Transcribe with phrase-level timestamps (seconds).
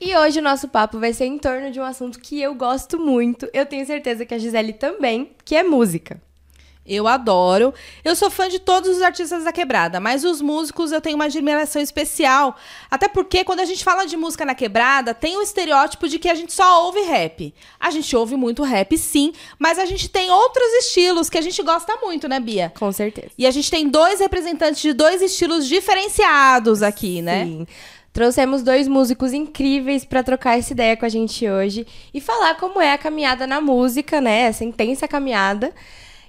[0.00, 2.98] E hoje o nosso papo vai ser em torno de um assunto que eu gosto
[2.98, 6.20] muito, eu tenho certeza que a Gisele também, que é música.
[6.86, 7.72] Eu adoro.
[8.04, 11.24] Eu sou fã de todos os artistas da quebrada, mas os músicos eu tenho uma
[11.24, 12.54] admiração especial.
[12.90, 16.28] Até porque quando a gente fala de música na quebrada, tem o estereótipo de que
[16.28, 17.54] a gente só ouve rap.
[17.80, 21.62] A gente ouve muito rap, sim, mas a gente tem outros estilos que a gente
[21.62, 22.70] gosta muito, né, Bia?
[22.78, 23.30] Com certeza.
[23.38, 27.46] E a gente tem dois representantes de dois estilos diferenciados aqui, né?
[27.46, 27.66] Sim.
[28.14, 32.80] Trouxemos dois músicos incríveis para trocar essa ideia com a gente hoje e falar como
[32.80, 34.42] é a caminhada na música, né?
[34.42, 35.72] Essa intensa caminhada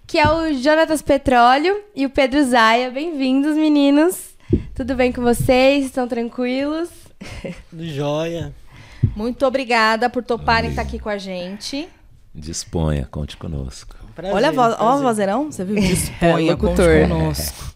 [0.07, 2.89] que é o Jonatas Petróleo e o Pedro Zaia.
[2.89, 4.35] Bem-vindos, meninos.
[4.73, 5.85] Tudo bem com vocês?
[5.85, 6.89] Estão tranquilos?
[7.69, 8.51] Tudo jóia.
[9.15, 11.87] Muito obrigada por toparem estar aqui com a gente.
[12.33, 13.95] Disponha, conte conosco.
[14.15, 15.75] Prazer, Olha a voz, ó, vozeirão, você viu?
[15.81, 17.74] Disponha, é, conte conosco.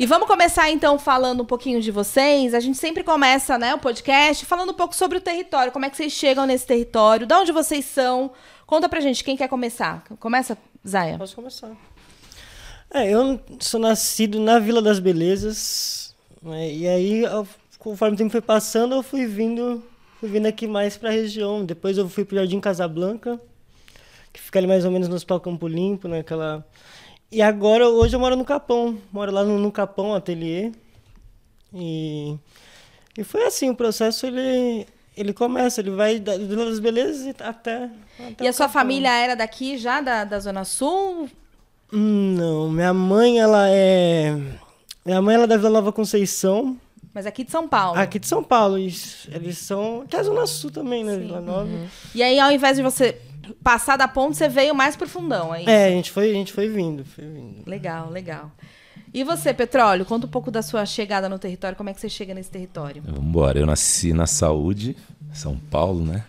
[0.00, 2.54] E vamos começar então falando um pouquinho de vocês.
[2.54, 5.90] A gente sempre começa, né, o podcast falando um pouco sobre o território, como é
[5.90, 8.30] que vocês chegam nesse território, de onde vocês são.
[8.66, 10.02] Conta pra gente, quem quer começar?
[10.18, 10.56] Começa,
[10.88, 11.18] Zaya.
[11.18, 11.72] Posso começar.
[12.90, 17.24] É, eu sou nascido na Vila das Belezas, né, e aí,
[17.78, 19.84] conforme o tempo foi passando, eu fui vindo,
[20.18, 21.62] fui vindo aqui mais para a região.
[21.62, 23.38] Depois eu fui para o Jardim Casablanca,
[24.32, 26.66] que fica ali mais ou menos no Hospital Campo Limpo, né, aquela...
[27.32, 30.72] E agora, hoje eu moro no Capão, moro lá no, no Capão Ateliê,
[31.72, 32.36] e,
[33.16, 37.90] e foi assim, o processo ele ele começa, ele vai da Vila das Belezas até.
[38.18, 38.80] até e a sua Capão.
[38.80, 41.28] família era daqui já, da, da Zona Sul?
[41.92, 44.36] Não, minha mãe, ela é.
[45.04, 46.76] Minha mãe ela é da Vila Nova Conceição.
[47.12, 47.98] Mas aqui de São Paulo.
[47.98, 48.78] Aqui de São Paulo.
[48.78, 50.04] Eles são.
[50.08, 51.14] Que é a Zona Sul também, né?
[51.14, 51.20] Sim.
[51.20, 51.64] Vila Nova.
[51.64, 51.86] Uhum.
[52.14, 53.20] E aí, ao invés de você
[53.62, 55.70] passar da ponte, você veio mais pro fundão, é isso?
[55.70, 57.62] É, a gente foi, a gente foi vindo, foi vindo.
[57.66, 58.50] Legal, legal.
[59.12, 62.08] E você, Petróleo, conta um pouco da sua chegada no território, como é que você
[62.08, 63.02] chega nesse território?
[63.04, 63.58] Vamos embora.
[63.58, 64.96] Eu nasci na Saúde,
[65.32, 66.24] São Paulo, né?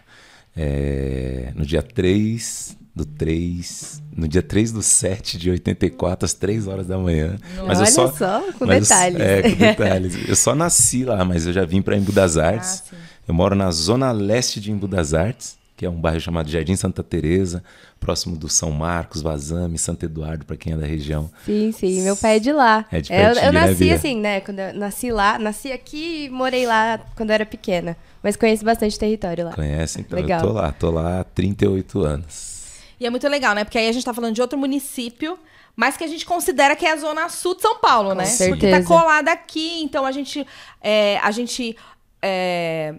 [0.55, 6.67] É, no dia 3 do 3, no dia 3 do 7 de 84, às 3
[6.67, 7.37] horas da manhã.
[7.67, 9.19] Mas Olha eu só, só com detalhes.
[9.19, 10.29] Eu, é, com detalhes.
[10.29, 12.83] Eu só nasci lá, mas eu já vim para Embu das Artes.
[12.91, 12.95] Ah,
[13.27, 16.75] eu moro na zona leste de Embu das Artes que é um bairro chamado Jardim
[16.75, 17.63] Santa Teresa,
[17.99, 21.27] próximo do São Marcos, Vazame, Santo Eduardo, para quem é da região.
[21.43, 22.85] Sim, sim, meu pai é de lá.
[22.91, 24.41] É de pertinho, eu, eu né, nasci né, assim, né?
[24.41, 27.97] Quando eu nasci lá, nasci aqui e morei lá quando eu era pequena.
[28.21, 29.53] Mas conheço bastante território lá.
[29.53, 30.01] Conhece?
[30.01, 30.41] Então Legal.
[30.41, 32.77] eu tô lá, tô lá há 38 anos.
[32.99, 33.63] E é muito legal, né?
[33.63, 35.35] Porque aí a gente tá falando de outro município,
[35.75, 38.25] mas que a gente considera que é a zona sul de São Paulo, Com né?
[38.25, 38.49] Certeza.
[38.51, 40.45] Porque tá colada aqui, então a gente.
[40.79, 41.75] É, a gente.
[42.21, 42.93] É,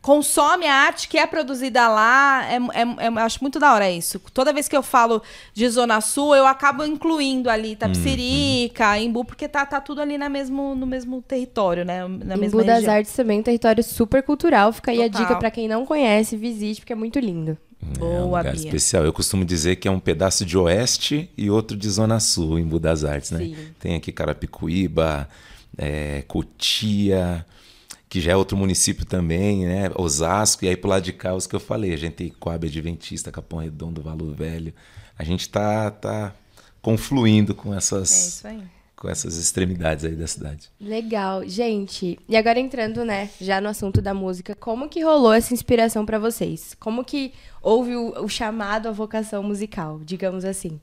[0.00, 2.44] consome a arte que é produzida lá.
[2.50, 4.20] É, é, é, acho muito da hora isso.
[4.32, 5.22] Toda vez que eu falo
[5.52, 9.02] de Zona Sul, eu acabo incluindo ali Tapsirica, uhum.
[9.02, 12.06] Imbu, porque tá, tá tudo ali na mesmo, no mesmo território, né?
[12.06, 14.72] Na Imbu das Artes também, um território super cultural.
[14.72, 15.20] Fica aí Total.
[15.20, 17.56] a dica para quem não conhece, visite, porque é muito lindo.
[17.98, 18.52] É um lugar Bia.
[18.54, 19.04] especial.
[19.04, 22.68] Eu costumo dizer que é um pedaço de oeste e outro de zona sul, em
[22.78, 23.38] das Artes, né?
[23.38, 23.56] Sim.
[23.78, 25.28] Tem aqui Carapicuíba,
[25.78, 27.44] é, Cotia,
[28.10, 29.90] que já é outro município também, né?
[29.94, 32.66] Osasco, e aí pro lado de cá, os que eu falei, a gente tem Coab
[32.66, 34.74] Adventista, Capão Redondo, Valo Velho.
[35.16, 36.34] A gente tá, tá
[36.82, 38.44] confluindo com essas.
[38.44, 40.68] É com essas extremidades aí da cidade.
[40.78, 41.42] Legal.
[41.48, 46.04] Gente, e agora entrando, né, já no assunto da música, como que rolou essa inspiração
[46.04, 46.76] para vocês?
[46.78, 47.32] Como que
[47.62, 50.78] houve o, o, chamado à vocação musical, digamos assim?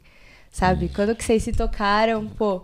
[0.50, 0.90] Sabe?
[0.90, 2.64] Quando que vocês se tocaram, pô,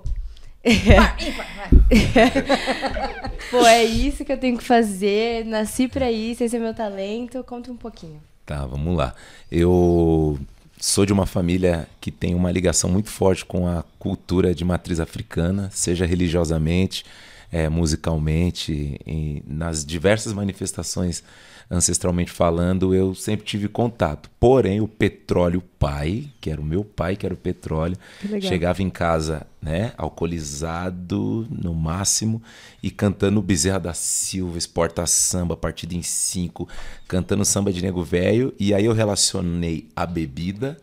[3.51, 5.45] Pô, é isso que eu tenho que fazer.
[5.45, 7.43] Nasci para isso, esse é meu talento.
[7.43, 8.21] Conta um pouquinho.
[8.45, 9.13] Tá, vamos lá.
[9.51, 10.39] Eu
[10.79, 14.99] sou de uma família que tem uma ligação muito forte com a cultura de matriz
[14.99, 17.05] africana, seja religiosamente,
[17.51, 18.99] é, musicalmente,
[19.45, 21.23] nas diversas manifestações
[21.69, 24.29] ancestralmente falando, eu sempre tive contato.
[24.39, 27.97] Porém, o petróleo pai, que era o meu pai, que era o petróleo,
[28.41, 32.41] chegava em casa, né, alcoolizado no máximo
[32.81, 36.67] e cantando Bezerra da Silva, Exporta Samba, Partida em Cinco,
[37.07, 38.53] cantando samba de nego velho.
[38.59, 40.77] E aí eu relacionei a bebida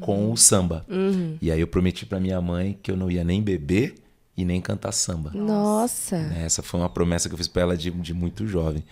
[0.00, 0.84] com o samba.
[0.88, 1.36] Uhum.
[1.40, 3.94] E aí eu prometi para minha mãe que eu não ia nem beber
[4.36, 5.30] e nem cantar samba.
[5.34, 6.16] Nossa!
[6.16, 8.84] Essa foi uma promessa que eu fiz para ela de, de muito jovem.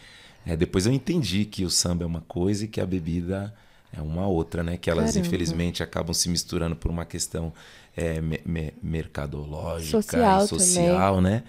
[0.46, 3.54] É, depois eu entendi que o samba é uma coisa e que a bebida
[3.96, 4.76] é uma outra, né?
[4.76, 5.26] Que elas, Caramba.
[5.26, 7.52] infelizmente, acabam se misturando por uma questão
[7.96, 11.42] é, me- me- mercadológica Social social, né?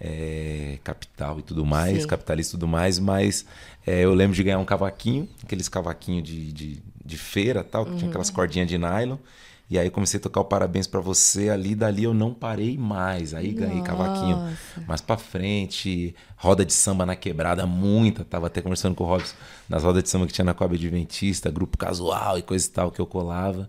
[0.00, 2.08] É, capital e tudo mais, Sim.
[2.08, 3.46] capitalista e tudo mais, mas
[3.86, 7.96] é, eu lembro de ganhar um cavaquinho, aqueles cavaquinhos de, de, de feira tal, que
[7.96, 9.16] tinha aquelas cordinhas de nylon.
[9.74, 13.34] E aí comecei a tocar o parabéns pra você ali, dali eu não parei mais.
[13.34, 14.56] Aí ganhei cavaquinho
[14.86, 18.24] mais pra frente, roda de samba na quebrada, muita.
[18.24, 19.34] Tava até conversando com o Robson
[19.68, 22.92] nas rodas de samba que tinha na Coab Adventista, grupo casual e coisa e tal
[22.92, 23.68] que eu colava.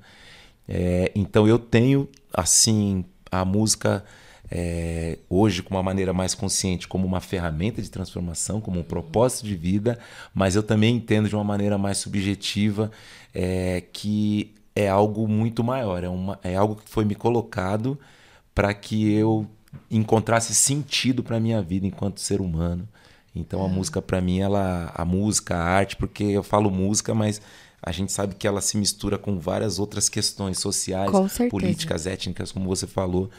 [0.69, 4.06] É, então eu tenho, assim, a música
[4.51, 9.48] é, hoje com uma maneira mais consciente como uma ferramenta de transformação, como um propósito
[9.48, 9.98] de vida,
[10.36, 12.92] mas eu também entendo de uma maneira mais subjetiva
[13.34, 17.98] é, que é algo muito maior, é, uma, é algo que foi me colocado
[18.54, 19.48] para que eu
[19.89, 22.88] encontrasse sentido para minha vida enquanto ser humano.
[23.36, 27.42] Então a música para mim ela a música, a arte, porque eu falo música, mas
[27.81, 31.12] a gente sabe que ela se mistura com várias outras questões sociais,
[31.50, 33.30] políticas, étnicas, como você falou.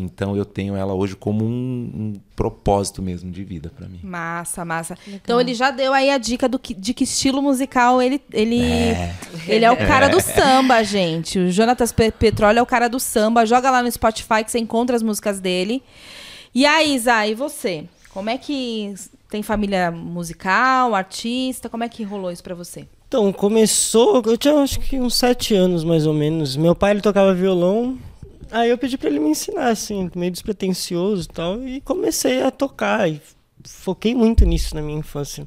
[0.00, 3.98] Então eu tenho ela hoje como um, um propósito mesmo de vida para mim.
[4.02, 4.96] Massa, massa.
[5.06, 8.60] Então ele já deu aí a dica do que- de que estilo musical ele ele
[8.62, 9.14] é,
[9.46, 11.38] ele é o cara do samba, gente.
[11.38, 13.44] O Jonatas Pe- Petróleo é o cara do samba.
[13.44, 15.82] Joga lá no Spotify que você encontra as músicas dele.
[16.54, 17.84] E aí, Isa, e você?
[18.10, 18.94] Como é que
[19.30, 21.68] tem família musical, artista?
[21.68, 22.86] Como é que rolou isso pra você?
[23.06, 26.56] Então, começou, eu tinha acho que uns sete anos mais ou menos.
[26.56, 27.98] Meu pai ele tocava violão,
[28.50, 32.50] aí eu pedi pra ele me ensinar, assim, meio despretensioso e tal, e comecei a
[32.50, 33.08] tocar.
[33.08, 33.20] E
[33.64, 35.46] foquei muito nisso na minha infância.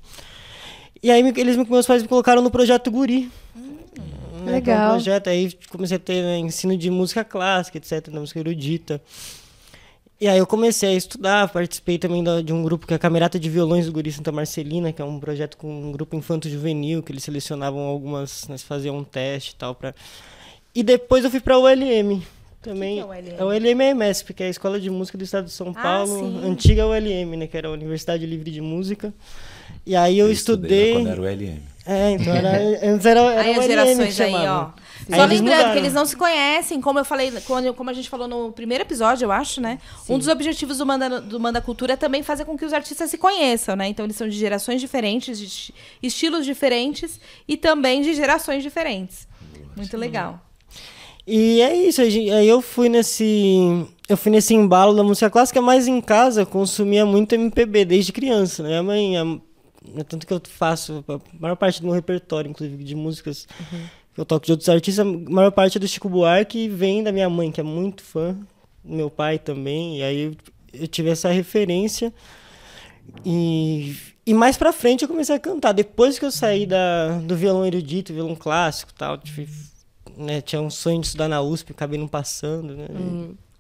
[1.02, 3.32] E aí eles, meus pais me colocaram no projeto Guri.
[4.46, 4.90] né, que é um Legal.
[4.92, 9.02] projeto, aí comecei a ter né, ensino de música clássica, etc, da música erudita.
[10.20, 13.40] E aí eu comecei a estudar, participei também de um grupo que é a Camerata
[13.40, 17.12] de Violões do Guri Santa Marcelina, que é um projeto com um grupo infanto-juvenil, que
[17.12, 19.74] eles selecionavam algumas, nós faziam um teste e tal.
[19.74, 19.96] Pra...
[20.76, 22.22] E depois eu fui pra ULM.
[22.62, 23.40] Também, que é ULM?
[23.40, 25.74] a ULM é a EMESP, que é a Escola de Música do Estado de São
[25.76, 26.42] Ah, Paulo, sim.
[26.48, 29.14] antiga ULM, né, que era a Universidade Livre de Música.
[29.86, 30.94] E aí eu, estudei...
[30.94, 31.60] quando era o LM.
[31.88, 32.52] É, então era,
[32.94, 34.70] antes era, era Aí as que gerações aí, ó.
[35.10, 35.72] Aí Só eles lembrando mudaram.
[35.74, 38.84] que eles não se conhecem, como eu falei, quando, como a gente falou no primeiro
[38.84, 39.80] episódio, eu acho, né?
[40.08, 43.10] Um dos objetivos do Manda, do Manda Cultura é também fazer com que os artistas
[43.10, 43.88] se conheçam, né?
[43.88, 45.74] Então eles são de gerações diferentes, de esti-
[46.04, 49.28] estilos diferentes e também de gerações diferentes.
[49.76, 50.40] Muito legal.
[51.26, 53.86] E é isso, aí eu fui nesse.
[54.10, 58.64] Eu fui nesse embalo da música clássica, mas em casa consumia muito MPB desde criança,
[58.64, 58.80] né?
[58.80, 59.40] A mãe, a-
[59.98, 63.48] é tanto que eu faço a maior parte do meu repertório, inclusive, de músicas
[64.14, 67.02] que eu toco de outros artistas, a maior parte é do Chico Buarque e vem
[67.04, 68.36] da minha mãe, que é muito fã,
[68.84, 70.38] meu pai também, e aí
[70.74, 72.14] eu, tive essa referência.
[73.26, 73.96] E,
[74.26, 75.72] e mais pra frente eu comecei a cantar.
[75.72, 79.48] Depois que eu saí da, do violão erudito, violão clássico e tal, tive,
[80.18, 82.86] né, tinha um sonho de estudar na USP, acabei não passando, né?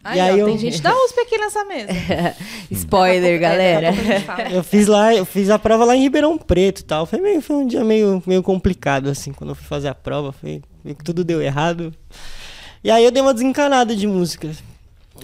[0.03, 1.89] Aí, E aí ó, eu- tem gente da USP aqui nessa mesa.
[2.71, 3.87] Spoiler, galera.
[3.87, 4.49] É, daqui a pouco a gente fala.
[4.55, 7.05] Eu fiz lá, eu fiz a prova lá em Ribeirão Preto e tal.
[7.05, 10.31] Foi, meio, foi um dia meio, meio complicado, assim, quando eu fui fazer a prova.
[10.31, 11.93] Foi, meio que tudo deu errado.
[12.83, 14.47] E aí eu dei uma desencanada de música.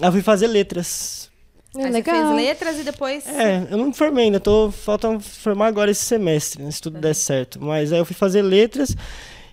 [0.00, 1.28] Aí eu fui fazer letras.
[1.76, 2.14] É legal.
[2.14, 3.26] fez letras e depois.
[3.26, 6.98] É, eu não me formei ainda, tô, falta formar agora esse semestre, né, se tudo
[6.98, 7.60] der certo.
[7.62, 8.96] Mas aí eu fui fazer letras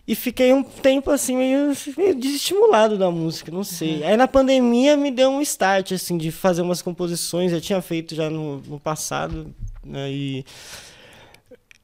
[0.07, 4.03] e fiquei um tempo assim, meio, meio desestimulado da música, não sei.
[4.03, 8.13] Aí na pandemia me deu um start, assim, de fazer umas composições, eu tinha feito
[8.15, 10.45] já no, no passado, né, e...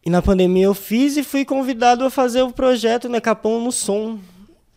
[0.04, 3.72] E na pandemia eu fiz e fui convidado a fazer o projeto né, Capão no
[3.72, 4.18] Som,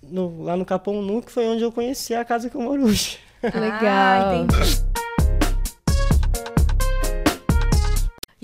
[0.02, 2.84] no- lá no Capão Nu, que foi onde eu conheci a casa que eu moro
[2.84, 3.16] hoje.
[3.42, 3.80] Legal.
[3.82, 4.93] Ah, entendi.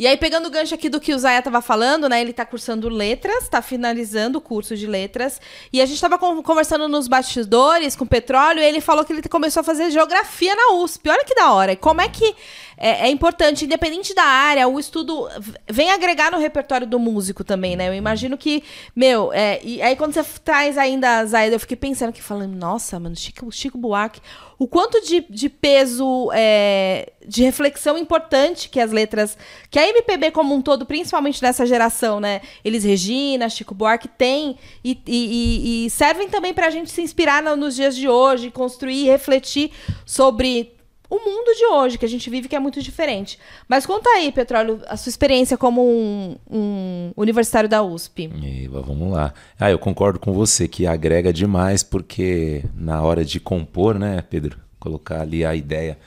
[0.01, 2.23] E aí, pegando o gancho aqui do que o Zaya tava falando, né?
[2.23, 5.39] Ele tá cursando letras, tá finalizando o curso de letras.
[5.71, 9.13] E a gente tava con- conversando nos bastidores com o Petróleo e ele falou que
[9.13, 11.07] ele começou a fazer geografia na USP.
[11.11, 11.73] Olha que da hora.
[11.73, 12.35] E como é que
[12.81, 15.29] é, é importante, independente da área, o estudo
[15.71, 17.87] vem agregar no repertório do músico também, né?
[17.89, 18.63] Eu imagino que,
[18.97, 22.99] meu, é, e aí quando você traz ainda, Zaya, eu fiquei pensando aqui, falando, nossa,
[22.99, 24.21] mano, Chico, Chico Buarque,
[24.59, 29.37] o quanto de, de peso, é, de reflexão importante que as letras,
[29.71, 32.41] que a MPB como um todo, principalmente dessa geração, né?
[32.65, 37.57] Eles Regina, Chico Buarque tem e, e- e- servem também pra gente se inspirar no-
[37.57, 39.71] nos dias de hoje, construir, refletir
[40.07, 40.73] sobre
[41.11, 43.39] o mundo de hoje que a gente vive que é muito diferente.
[43.69, 48.31] Mas conta aí, Petróleo, a sua experiência como um, um universitário da USP.
[48.65, 49.35] Eva, vamos lá.
[49.59, 54.57] Ah, eu concordo com você que agrega demais, porque na hora de compor, né, Pedro?
[54.79, 55.99] Colocar ali a ideia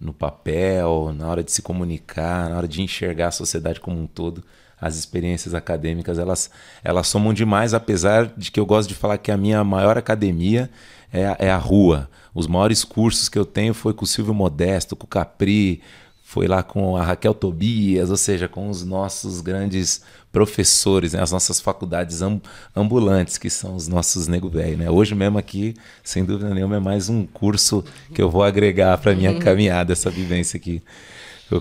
[0.00, 4.06] no papel, na hora de se comunicar, na hora de enxergar a sociedade como um
[4.06, 4.44] todo,
[4.78, 6.50] as experiências acadêmicas, elas,
[6.84, 10.70] elas somam demais, apesar de que eu gosto de falar que a minha maior academia
[11.12, 12.10] é é a rua.
[12.34, 15.80] Os maiores cursos que eu tenho foi com o Silvio Modesto, com o Capri,
[16.36, 21.22] foi lá com a Raquel Tobias, ou seja, com os nossos grandes professores, né?
[21.22, 22.20] as nossas faculdades
[22.76, 24.76] ambulantes, que são os nossos nego velho.
[24.76, 24.90] Né?
[24.90, 25.72] Hoje mesmo aqui,
[26.04, 29.38] sem dúvida nenhuma, é mais um curso que eu vou agregar para minha uhum.
[29.38, 30.82] caminhada, essa vivência aqui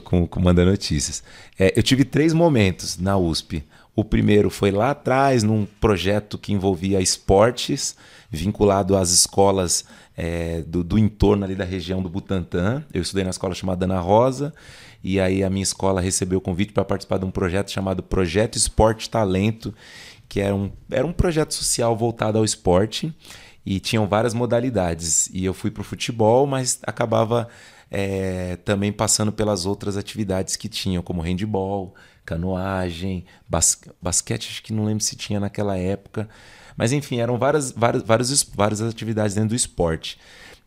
[0.04, 1.24] com, com Manda Notícias.
[1.58, 3.64] É, eu tive três momentos na USP.
[3.96, 7.96] O primeiro foi lá atrás, num projeto que envolvia esportes,
[8.30, 9.86] vinculado às escolas
[10.18, 12.84] é, do, do, entorno ali da região do Butantã.
[12.94, 14.54] Eu estudei na escola chamada Ana Rosa,
[15.02, 18.58] e aí a minha escola recebeu o convite para participar de um projeto chamado Projeto
[18.58, 19.74] Esporte Talento,
[20.28, 23.16] que era um, era um projeto social voltado ao esporte,
[23.66, 25.30] e tinham várias modalidades.
[25.34, 27.48] E eu fui para o futebol, mas acabava
[27.90, 34.74] é, também passando pelas outras atividades que tinham, como handball, canoagem, bas basquete, acho que
[34.74, 36.28] não lembro se tinha naquela época.
[36.76, 40.18] Mas enfim, eram várias, várias, várias, várias atividades dentro do esporte.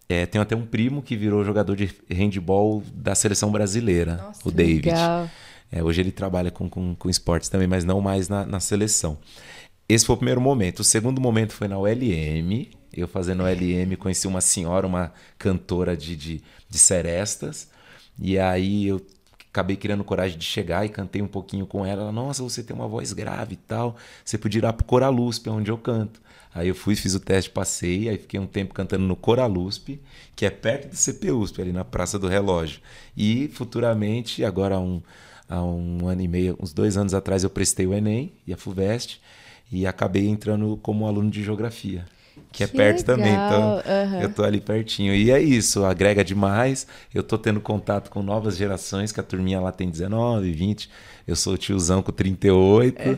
[0.09, 4.51] É, tenho até um primo que virou jogador de handball da seleção brasileira, Nossa, o
[4.51, 4.89] David.
[5.71, 9.19] É, hoje ele trabalha com, com, com, esportes também, mas não mais na, na seleção.
[9.87, 10.81] Esse foi o primeiro momento.
[10.81, 12.71] O segundo momento foi na ULM.
[12.91, 17.69] Eu fazendo ULM, conheci uma senhora, uma cantora de, de, de serestas.
[18.19, 19.01] E aí eu
[19.51, 22.03] acabei criando coragem de chegar e cantei um pouquinho com ela.
[22.03, 23.97] Ela, nossa, você tem uma voz grave e tal.
[24.25, 26.21] Você podia ir lá pro Coralusp, onde eu canto.
[26.55, 30.01] Aí eu fui, fiz o teste, passei, aí fiquei um tempo cantando no Coralusp,
[30.35, 32.81] que é perto do CPUSP, ali na Praça do Relógio.
[33.17, 35.03] E futuramente, agora há um,
[35.49, 38.57] há um ano e meio, uns dois anos atrás, eu prestei o Enem e a
[38.57, 39.21] FUVEST
[39.71, 42.05] e acabei entrando como aluno de Geografia
[42.53, 43.17] que, é perto legal.
[43.17, 43.33] também.
[43.33, 44.23] Então, uhum.
[44.23, 45.15] eu tô ali pertinho.
[45.15, 46.87] E é isso, agrega demais.
[47.15, 50.91] Eu tô tendo contato com novas gerações, que a turminha lá tem 19, 20.
[51.27, 53.01] Eu sou o tiozão com 38.
[53.01, 53.15] Uhum.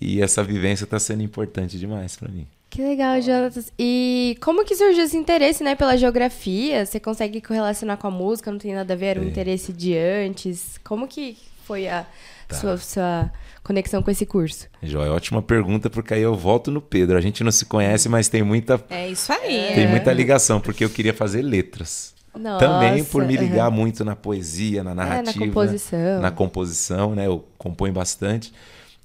[0.00, 2.46] E essa vivência tá sendo importante demais para mim.
[2.74, 3.72] Que legal, Jonatas.
[3.78, 6.84] E como que surgiu esse interesse, né, pela geografia?
[6.84, 8.50] Você consegue correlacionar com a música?
[8.50, 9.06] Não tem nada a ver?
[9.06, 9.28] Era um é.
[9.28, 10.78] interesse de antes?
[10.82, 12.04] Como que foi a
[12.48, 12.56] tá.
[12.56, 13.30] sua, sua
[13.62, 14.68] conexão com esse curso?
[14.82, 17.16] Joia, ótima pergunta, porque aí eu volto no Pedro.
[17.16, 18.82] A gente não se conhece, mas tem muita.
[18.90, 19.72] É isso aí.
[19.74, 19.88] Tem é.
[19.88, 22.14] muita ligação, porque eu queria fazer letras.
[22.38, 23.76] Nossa, Também por me ligar uhum.
[23.76, 25.30] muito na poesia, na narrativa.
[25.30, 26.20] É, na composição.
[26.20, 27.26] Na composição, né?
[27.26, 28.52] Eu componho bastante.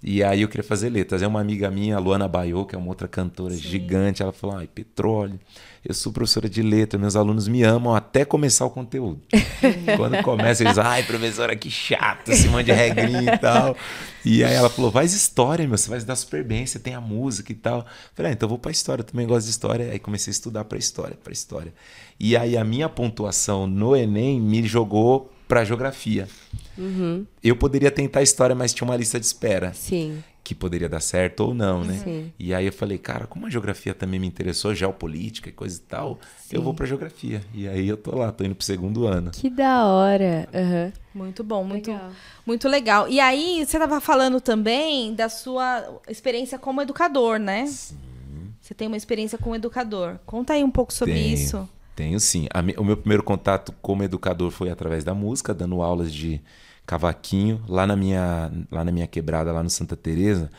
[0.02, 1.22] E aí eu queria fazer letras.
[1.22, 3.62] É uma amiga minha, a Luana Baiô, que é uma outra cantora Sim.
[3.62, 4.24] gigante.
[4.24, 5.40] Ela falou: ai, petróleo.
[5.84, 9.22] Eu sou professora de letra, meus alunos me amam até começar o conteúdo.
[9.96, 13.78] Quando começa, eles, ai, professora, que chato, esse monte de regrinha e tal.
[14.26, 17.02] E aí ela falou, faz história, meu, você vai dar super bem, você tem a
[17.02, 17.86] música e tal.
[18.14, 19.92] Falei, ah, então eu vou pra história, eu também gosto de história.
[19.92, 21.74] Aí comecei a estudar pra história, pra história.
[22.20, 26.28] E aí a minha pontuação no Enem me jogou para geografia.
[26.80, 27.26] Uhum.
[27.44, 29.74] Eu poderia tentar história, mas tinha uma lista de espera.
[29.74, 30.24] Sim.
[30.44, 32.00] Que poderia dar certo ou não, né?
[32.04, 32.34] Sim.
[32.40, 35.82] E aí eu falei, cara, como a geografia também me interessou, geopolítica e coisa e
[35.82, 36.56] tal, Sim.
[36.56, 37.42] eu vou para geografia.
[37.54, 39.32] E aí eu tô lá, tô indo pro segundo ano.
[39.32, 40.48] Que da hora.
[40.54, 40.92] Uhum.
[41.14, 42.12] Muito bom, muito legal.
[42.46, 43.08] muito legal.
[43.10, 47.66] E aí você tava falando também da sua experiência como educador, né?
[47.68, 47.98] Sim.
[48.62, 50.20] Você tem uma experiência como educador.
[50.26, 51.34] Conta aí um pouco sobre Tenho.
[51.34, 51.70] isso.
[51.96, 52.48] Tenho sim.
[52.54, 56.42] A, o meu primeiro contato como educador foi através da música, dando aulas de
[56.90, 60.50] cavaquinho lá na minha lá na minha quebrada lá no Santa Teresa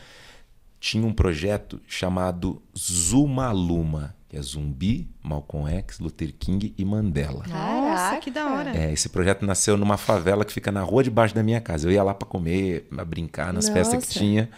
[0.78, 7.44] tinha um projeto chamado Zumaluma, que é Zumbi, Malcolm X, Luther King e Mandela.
[7.46, 8.74] Nossa, que da hora.
[8.74, 11.86] É, esse projeto nasceu numa favela que fica na rua debaixo da minha casa.
[11.86, 13.74] Eu ia lá para comer, para brincar nas Nossa.
[13.74, 14.48] festas que tinha.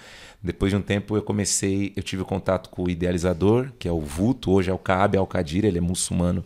[0.40, 4.00] Depois de um tempo eu comecei, eu tive contato com o idealizador, que é o
[4.00, 6.44] Vulto, hoje é o Kaabe Al-Qadir, ele é muçulmano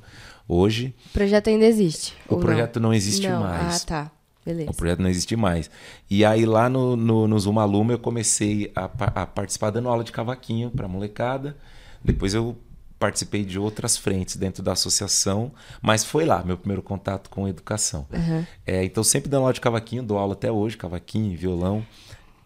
[0.49, 0.95] hoje.
[1.11, 2.15] O projeto ainda existe?
[2.27, 3.43] O projeto não, não existe não.
[3.43, 3.83] mais.
[3.83, 4.16] Ah, tá.
[4.47, 4.71] Beleza.
[4.71, 5.69] O projeto não existe mais.
[6.09, 8.85] E aí lá no, no, no eu comecei a,
[9.23, 11.57] a participar dando aula de cavaquinho para molecada.
[12.05, 12.57] Depois eu
[12.97, 18.07] participei de outras frentes dentro da associação, mas foi lá meu primeiro contato com educação.
[18.13, 18.47] Uhum.
[18.65, 21.85] É, então sempre dando aula de cavaquinho, dou aula até hoje, cavaquinho, violão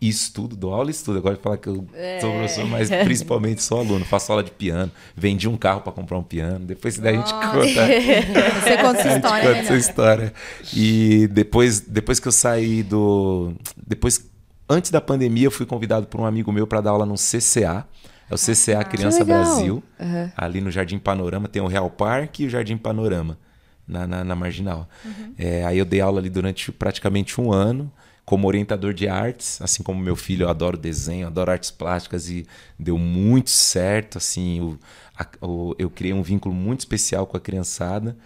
[0.09, 1.19] estudo, dou aula e estudo.
[1.19, 2.21] Agora de falar que eu é.
[2.21, 4.05] sou professor, mas principalmente sou aluno.
[4.05, 6.65] Faço aula de piano, vendi um carro para comprar um piano.
[6.65, 7.61] Depois daí a gente conta.
[8.61, 9.21] Você conta essa história.
[9.21, 9.59] Conta né?
[9.61, 10.33] essa história.
[10.75, 13.53] E depois, depois que eu saí do.
[13.87, 14.27] Depois,
[14.69, 17.87] antes da pandemia, eu fui convidado por um amigo meu para dar aula no CCA.
[18.31, 19.83] É o CCA ah, Criança Brasil.
[19.99, 20.31] Uhum.
[20.37, 23.37] Ali no Jardim Panorama tem o Real Parque e o Jardim Panorama.
[23.87, 24.89] Na, na, na Marginal.
[25.05, 25.35] Uhum.
[25.37, 27.91] É, aí eu dei aula ali durante praticamente um ano
[28.31, 32.47] como orientador de artes, assim como meu filho, eu adoro desenho, adoro artes plásticas e
[32.79, 34.19] deu muito certo.
[34.19, 34.79] Assim,
[35.19, 38.17] a, o, eu criei um vínculo muito especial com a criançada,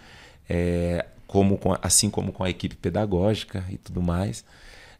[0.47, 4.45] é, como com, assim como com a equipe pedagógica e tudo mais.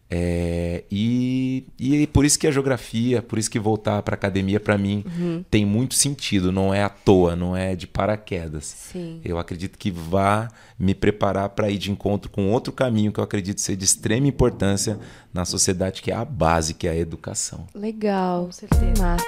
[0.10, 4.78] É, e, e por isso que a geografia, por isso que voltar para academia para
[4.78, 5.44] mim Uhum.
[5.50, 8.66] tem muito sentido, não é à toa, não é de paraquedas.
[8.66, 9.20] Sim.
[9.26, 10.48] Eu acredito que vá
[10.78, 14.28] me preparar para ir de encontro com outro caminho que eu acredito ser de extrema
[14.28, 15.00] importância
[15.34, 17.66] na sociedade, que é a base, que é a educação.
[17.74, 18.46] Legal.
[18.46, 18.84] Com certeza.
[19.02, 19.26] Massa.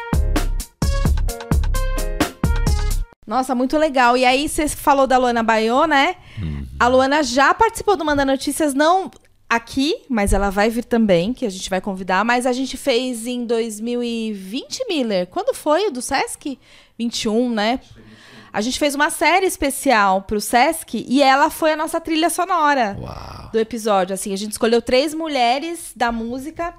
[3.26, 4.16] Nossa, muito legal.
[4.16, 6.16] E aí, você falou da Luana Baiô, né?
[6.80, 9.12] A Luana já participou do Manda Notícias, não
[9.50, 12.24] aqui, mas ela vai vir também, que a gente vai convidar.
[12.26, 15.28] Mas a gente fez em 2020, Miller.
[15.28, 16.60] Quando foi o do Sesc?
[16.98, 17.80] 21, né?
[18.52, 22.98] A gente fez uma série especial pro Sesc e ela foi a nossa trilha sonora
[23.00, 23.52] Uau!
[23.52, 24.14] do episódio.
[24.14, 26.74] Assim, a gente escolheu três mulheres da música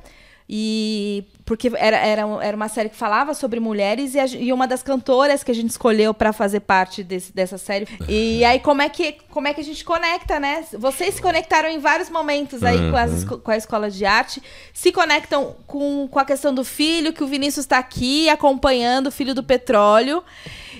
[0.50, 4.66] e porque era, era, era uma série que falava sobre mulheres e, a e uma
[4.66, 7.86] das cantoras que a gente escolheu para fazer parte desse, dessa série.
[8.08, 10.64] E aí como é que como é que a gente conecta, né?
[10.78, 14.42] Vocês se conectaram em vários momentos aí com, as esco- com a escola de arte,
[14.72, 19.12] se conectam com, com a questão do filho, que o Vinícius está aqui acompanhando o
[19.12, 20.22] filho do petróleo.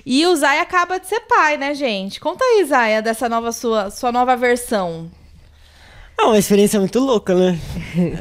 [0.07, 2.19] E o Zay acaba de ser pai, né, gente?
[2.21, 5.11] Conta aí, Zaya, dessa nova sua, sua nova versão.
[6.19, 7.59] É uma experiência muito louca, né?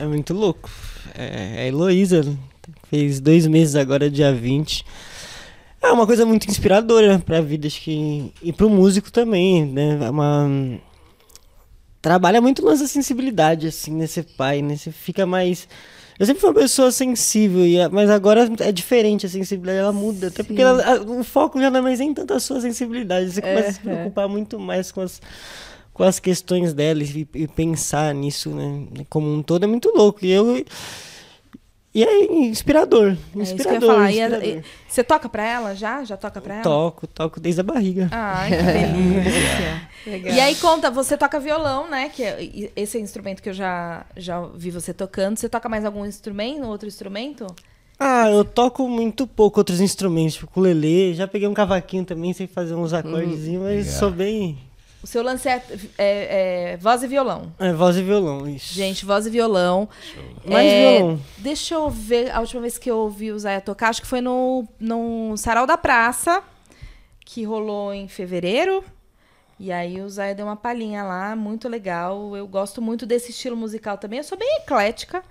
[0.02, 0.70] É muito louco.
[1.18, 2.24] É, a Heloísa
[2.90, 4.86] fez dois meses agora, dia 20.
[5.82, 8.32] É uma coisa muito inspiradora pra vida, acho que.
[8.42, 9.98] E pro músico também, né?
[10.06, 10.48] É uma.
[12.02, 14.08] Trabalha muito nossa sensibilidade, assim, né?
[14.08, 14.76] Ser pai, né?
[14.78, 15.68] Você fica mais.
[16.20, 20.28] Eu sempre fui uma pessoa sensível, a- mas agora é diferente, a sensibilidade ela muda.
[20.28, 23.32] Até porque ela- a- o foco já não é mais nem tanto a sua sensibilidade.
[23.32, 25.22] Você começa a se preocupar muito mais com as,
[25.94, 28.84] com as questões dela e, e pensar nisso, né?
[29.10, 30.26] Como um todo é muito louco.
[30.26, 30.66] E eu.
[31.94, 33.18] E é inspirador.
[33.36, 34.44] É isso que eu ia Inspirador.
[34.44, 36.04] E e- você toca pra ela já?
[36.04, 36.64] Já toca pra ela?
[36.64, 38.08] Toco, toco desde a barriga.
[38.12, 39.90] Ai, que delícia.
[40.06, 40.34] Legal.
[40.36, 42.10] e aí, conta, você toca violão, né?
[42.10, 45.38] Que é- esse é instrumento que eu já, já vi você tocando.
[45.38, 47.48] Você toca mais algum instrumento, outro instrumento?
[48.00, 51.16] Ah, eu toco muito pouco outros instrumentos, tipo ukulele.
[51.16, 54.00] Já peguei um cavaquinho também, sei fazer uns acordezinhos, mas legal.
[54.00, 54.67] sou bem.
[55.08, 55.64] O seu lance é,
[55.98, 57.54] é- é voz e violão.
[57.58, 58.74] É, voz e violão, isso.
[58.74, 59.88] Gente, voz e violão.
[60.44, 61.22] Mais É, violão.
[61.38, 64.20] Deixa eu ver, a última vez que eu ouvi o Zaya tocar, acho que foi
[64.20, 66.44] no, no Sarau da Praça,
[67.24, 68.84] que rolou em fevereiro.
[69.58, 72.36] E aí o Zaya deu uma palhinha lá, muito legal.
[72.36, 74.18] Eu gosto muito desse estilo musical também.
[74.18, 75.24] Eu sou bem eclética.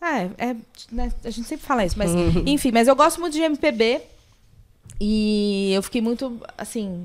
[0.00, 0.56] É, é,
[0.92, 2.12] né, a gente sempre fala isso, mas
[2.46, 4.00] enfim, mas eu gosto muito de MPB.
[5.00, 7.04] E eu fiquei muito, assim,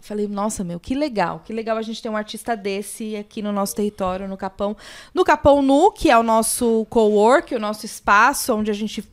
[0.00, 3.52] falei, nossa, meu, que legal, que legal a gente ter um artista desse aqui no
[3.52, 4.76] nosso território, no Capão.
[5.14, 9.08] No Capão Nu, que é o nosso co-work, o nosso espaço, onde a gente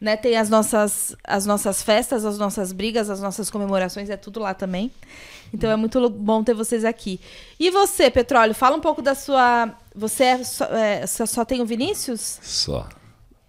[0.00, 4.40] né, tem as nossas, as nossas festas, as nossas brigas, as nossas comemorações, é tudo
[4.40, 4.90] lá também.
[5.52, 7.20] Então é muito bom ter vocês aqui.
[7.58, 9.74] E você, Petróleo, fala um pouco da sua.
[9.94, 12.38] Você é só, é, só, tem o Vinícius?
[12.42, 12.88] Só.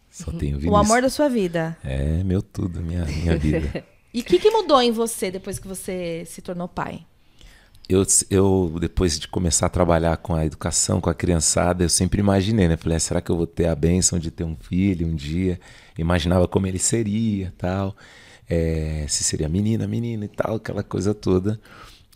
[0.10, 0.72] Só tenho Vinícius.
[0.72, 1.78] O amor da sua vida.
[1.84, 3.84] É meu tudo, minha, minha vida.
[4.18, 7.06] E o que, que mudou em você depois que você se tornou pai?
[7.88, 12.20] Eu, eu, depois de começar a trabalhar com a educação, com a criançada, eu sempre
[12.20, 12.76] imaginei, né?
[12.78, 15.60] Falei, ah, será que eu vou ter a bênção de ter um filho um dia?
[15.96, 17.96] Imaginava como ele seria, tal.
[18.50, 21.60] É, se seria menina, menina e tal, aquela coisa toda.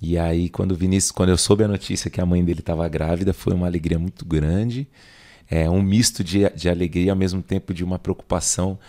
[0.02, 2.90] E aí, quando o Vinícius, quando eu soube a notícia que a mãe dele estava
[2.90, 4.88] grávida, foi uma alegria muito grande.
[5.48, 8.80] É um misto de, de alegria ao mesmo tempo de uma preocupação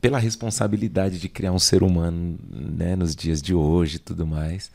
[0.00, 4.70] pela responsabilidade de criar um ser humano né, nos dias de hoje e tudo mais.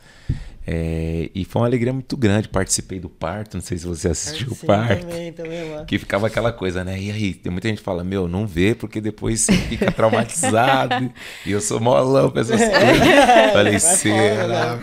[0.66, 2.48] É, e foi uma alegria muito grande.
[2.48, 5.06] Participei do parto, não sei se você assistiu o Sim, parto.
[5.06, 5.86] Também, também lá.
[5.86, 7.00] Que ficava aquela coisa, né?
[7.00, 11.12] E aí, tem muita gente que fala, meu, não vê, porque depois você fica traumatizado.
[11.46, 13.08] e eu sou molão pra essas coisas.
[13.54, 14.80] Falei, será?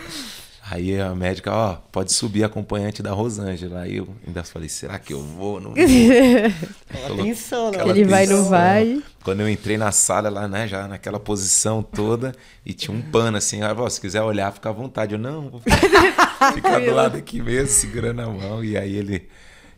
[0.71, 3.81] Aí a médica, ó, pode subir acompanhante da Rosângela.
[3.81, 5.59] Aí eu ainda falei, será que eu vou?
[5.59, 5.79] Não vou?
[6.93, 7.77] Aquela tensão, né?
[7.87, 9.01] Ele vai, não vai.
[9.23, 13.37] Quando eu entrei na sala lá, né, já naquela posição toda, e tinha um pano
[13.37, 15.13] assim, ah, ó, se quiser olhar, fica à vontade.
[15.13, 18.63] Eu, não, vou ficar, ficar do lado aqui mesmo, segurando a mão.
[18.63, 19.27] E aí ele,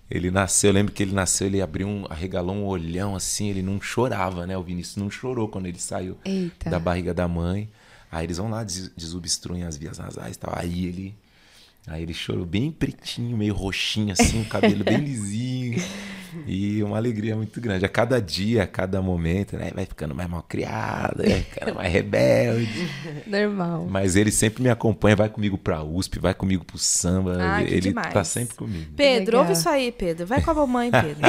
[0.10, 3.62] ele nasceu, eu lembro que ele nasceu, ele abriu um, arregalou um olhão assim, ele
[3.62, 4.58] não chorava, né?
[4.58, 6.69] O Vinícius não chorou quando ele saiu Eita.
[6.69, 7.69] da barriga da mãe.
[8.12, 10.54] Aí eles vão lá, des- desobstruem as vias nasais e tal.
[10.56, 11.15] Aí ele.
[11.88, 15.82] Aí ele chorou bem pretinho, meio roxinho, assim, o cabelo bem lisinho.
[16.45, 17.84] E uma alegria muito grande.
[17.84, 19.71] A cada dia, a cada momento, né?
[19.74, 22.88] Vai ficando mais mal criado, vai ficando mais rebelde.
[23.28, 23.88] Normal.
[23.89, 27.38] Mas ele sempre me acompanha, vai comigo pra USP, vai comigo pro samba.
[27.41, 28.13] Ah, que ele demais.
[28.13, 28.91] tá sempre comigo.
[28.95, 29.41] Pedro, Legal.
[29.41, 30.26] ouve isso aí, Pedro.
[30.28, 31.21] Vai com a mamãe, Pedro.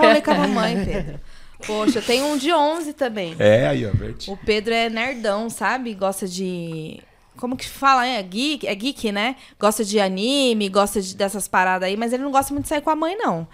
[0.00, 1.20] Rolê com a mamãe, Pedro.
[1.66, 3.34] Poxa, tem um de 11 também.
[3.38, 4.36] É, aí, ó, Bertinho.
[4.36, 5.94] O Pedro é nerdão, sabe?
[5.94, 7.00] Gosta de
[7.36, 9.36] como que fala, é geek, é geek, né?
[9.58, 12.80] Gosta de anime, gosta de, dessas paradas aí, mas ele não gosta muito de sair
[12.80, 13.46] com a mãe, não.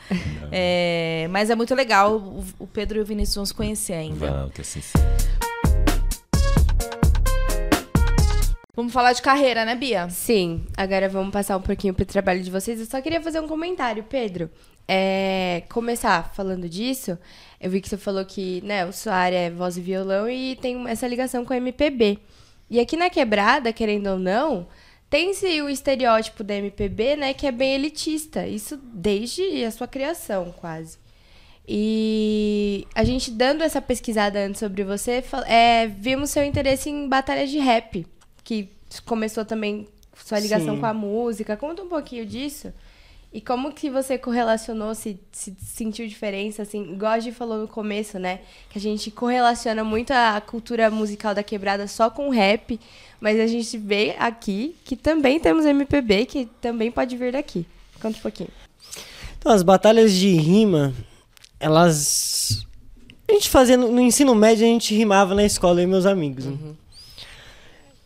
[0.52, 4.30] É, mas é muito legal o, o Pedro e o Vinícius vão se conhecer ainda.
[4.30, 4.80] Vamos, que assim.
[8.74, 10.08] Vamos falar de carreira, né, Bia?
[10.10, 12.80] Sim, agora vamos passar um pouquinho pro trabalho de vocês.
[12.80, 14.50] Eu só queria fazer um comentário, Pedro.
[14.92, 17.16] É, começar falando disso,
[17.60, 20.56] eu vi que você falou que, né, a sua área é voz e violão e
[20.56, 22.18] tem essa ligação com a MPB.
[22.68, 24.66] E aqui na quebrada, querendo ou não,
[25.08, 28.48] tem-se o estereótipo da MPB, né, que é bem elitista.
[28.48, 30.98] Isso desde a sua criação, quase.
[31.68, 37.48] E a gente dando essa pesquisada antes sobre você, é, vimos seu interesse em batalhas
[37.48, 38.04] de rap,
[38.42, 38.68] que
[39.06, 40.80] começou também sua ligação Sim.
[40.80, 41.56] com a música.
[41.56, 42.72] Conta um pouquinho disso.
[43.32, 47.68] E como que você correlacionou, se, se sentiu diferença, assim, igual a gente falou no
[47.68, 48.40] começo, né?
[48.68, 52.80] Que a gente correlaciona muito a cultura musical da quebrada só com rap,
[53.20, 57.64] mas a gente vê aqui que também temos MPB, que também pode vir daqui.
[58.02, 58.50] Conta um pouquinho.
[59.38, 60.92] Então, as batalhas de rima,
[61.60, 62.66] elas.
[63.28, 66.46] A gente fazia no, no ensino médio, a gente rimava na escola, e meus amigos.
[66.46, 66.58] né?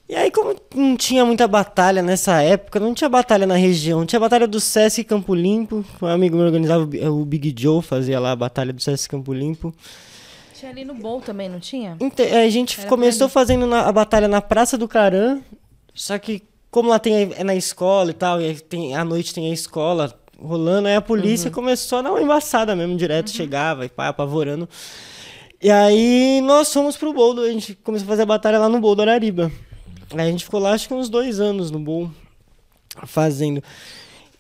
[0.07, 4.21] E aí, como não tinha muita batalha nessa época, não tinha batalha na região, tinha
[4.21, 5.83] batalha do Sesc Campo Limpo.
[6.03, 9.09] Um amigo meu organizava o Bi- o Big Joe, fazia lá a batalha do Sesc
[9.09, 9.75] Campo Limpo.
[10.55, 11.97] Tinha ali no Bowl também, não tinha?
[12.01, 15.41] Inte- A gente Era começou fazendo na- a batalha na Praça do Carã,
[15.95, 19.51] só que como lá tem é na escola e tal, e tem, à noite tem
[19.51, 23.89] a escola rolando, aí a polícia começou a dar uma embaçada mesmo, direto chegava e
[23.89, 24.69] pá, apavorando.
[25.63, 28.81] E aí nós fomos pro Bowl, a gente começou a fazer a batalha lá no
[28.81, 29.51] Bowl do Arariba.
[30.23, 32.11] A gente ficou lá acho que uns dois anos no Bowl
[33.07, 33.63] fazendo.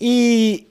[0.00, 0.66] E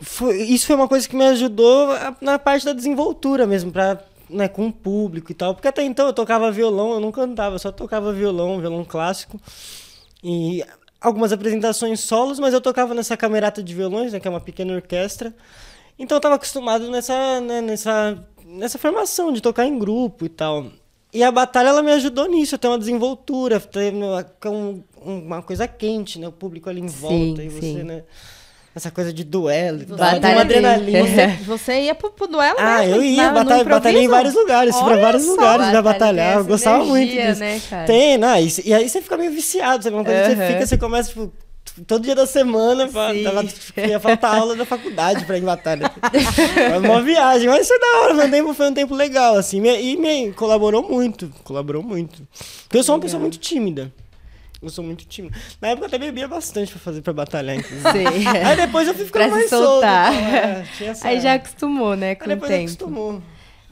[0.00, 1.88] foi- isso foi uma coisa que me ajudou
[2.20, 5.54] na parte da desenvoltura mesmo, pra, né, com o público e tal.
[5.54, 9.40] Porque até então eu tocava violão, eu não cantava, só tocava violão, violão clássico.
[10.22, 10.64] E
[11.00, 14.72] algumas apresentações solos, mas eu tocava nessa camerata de violões, né, que é uma pequena
[14.74, 15.34] orquestra.
[15.98, 20.66] Então eu estava acostumado nessa, né, nessa, nessa formação de tocar em grupo e tal.
[21.12, 25.42] E a batalha ela me ajudou nisso, a ter uma desenvoltura, ter uma, um- uma
[25.42, 26.26] coisa quente, né?
[26.26, 27.82] O público ali em volta e você, sim.
[27.82, 28.02] né?
[28.74, 31.00] Essa coisa de duelo e tal, Batalha uma adrenalina.
[31.06, 32.94] Você, você ia pro, pro duelo Ah, mesmo?
[32.96, 35.82] eu ia, na- batalha, batalhei em vários lugares, fui pra Olha vários só, lugares já
[35.82, 37.40] batalha, batalhar, eu gostava muito energia, disso.
[37.40, 37.86] né, cara?
[37.86, 38.42] Tem, né?
[38.42, 39.94] E, e aí você fica meio viciado, sabe?
[39.94, 41.30] Uma coisa que você fica, você começa, tipo,
[41.86, 43.44] todo dia da semana, pra, tava,
[43.88, 45.90] ia faltar aula da faculdade pra ir em batalha.
[45.90, 49.62] Foi uma viagem, mas foi da hora, foi um tempo, foi um tempo legal, assim,
[49.66, 52.26] e me colaborou muito, colaborou muito.
[52.64, 53.92] Porque eu sou uma pessoa muito tímida.
[54.62, 55.36] Eu sou muito tímido.
[55.60, 57.82] Na época eu até bebia bastante pra fazer pra batalhar, inclusive.
[57.90, 58.28] Sim.
[58.28, 59.64] Aí depois eu fui ficando Pra se mais solto.
[59.66, 60.12] soltar.
[60.14, 62.64] então, é, essa- Aí já acostumou, né, Aí com o depois tempo.
[62.64, 63.22] acostumou.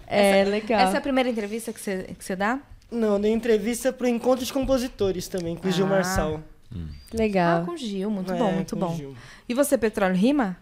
[0.09, 0.81] É, legal.
[0.81, 2.59] Essa é a primeira entrevista que você, que você dá?
[2.91, 6.41] Não, eu dei entrevista pro Encontro de Compositores também, com o Gil Ah.
[6.73, 6.89] Marçal.
[7.13, 7.63] Legal.
[7.63, 8.95] Ah, com o Gil, muito É, bom, muito bom.
[8.97, 9.15] Gil.
[9.49, 10.57] E você, Petróleo, rima?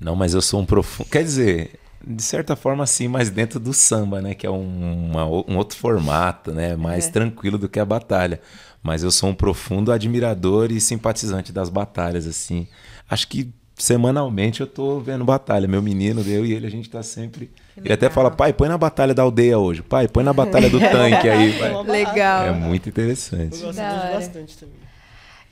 [0.00, 1.08] Não, mas eu sou um profundo.
[1.10, 4.34] Quer dizer, de certa forma, sim, mas dentro do samba, né?
[4.34, 6.74] Que é um, uma um outro formato, né?
[6.76, 8.40] Mais tranquilo do que a batalha.
[8.82, 12.66] Mas eu sou um profundo admirador e simpatizante das batalhas, assim.
[13.08, 15.68] Acho que semanalmente eu tô vendo batalha.
[15.68, 17.50] Meu menino, eu e ele, a gente tá sempre.
[17.76, 19.82] Ele até fala, pai, põe na batalha da aldeia hoje.
[19.82, 21.56] Pai, põe na batalha do tanque aí.
[21.58, 22.46] pai." Legal.
[22.46, 23.50] É muito Eu interessante.
[23.50, 24.14] gosto muito hora.
[24.14, 24.81] bastante também.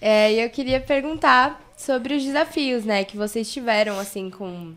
[0.00, 4.74] É, eu queria perguntar sobre os desafios, né, que vocês tiveram, assim, com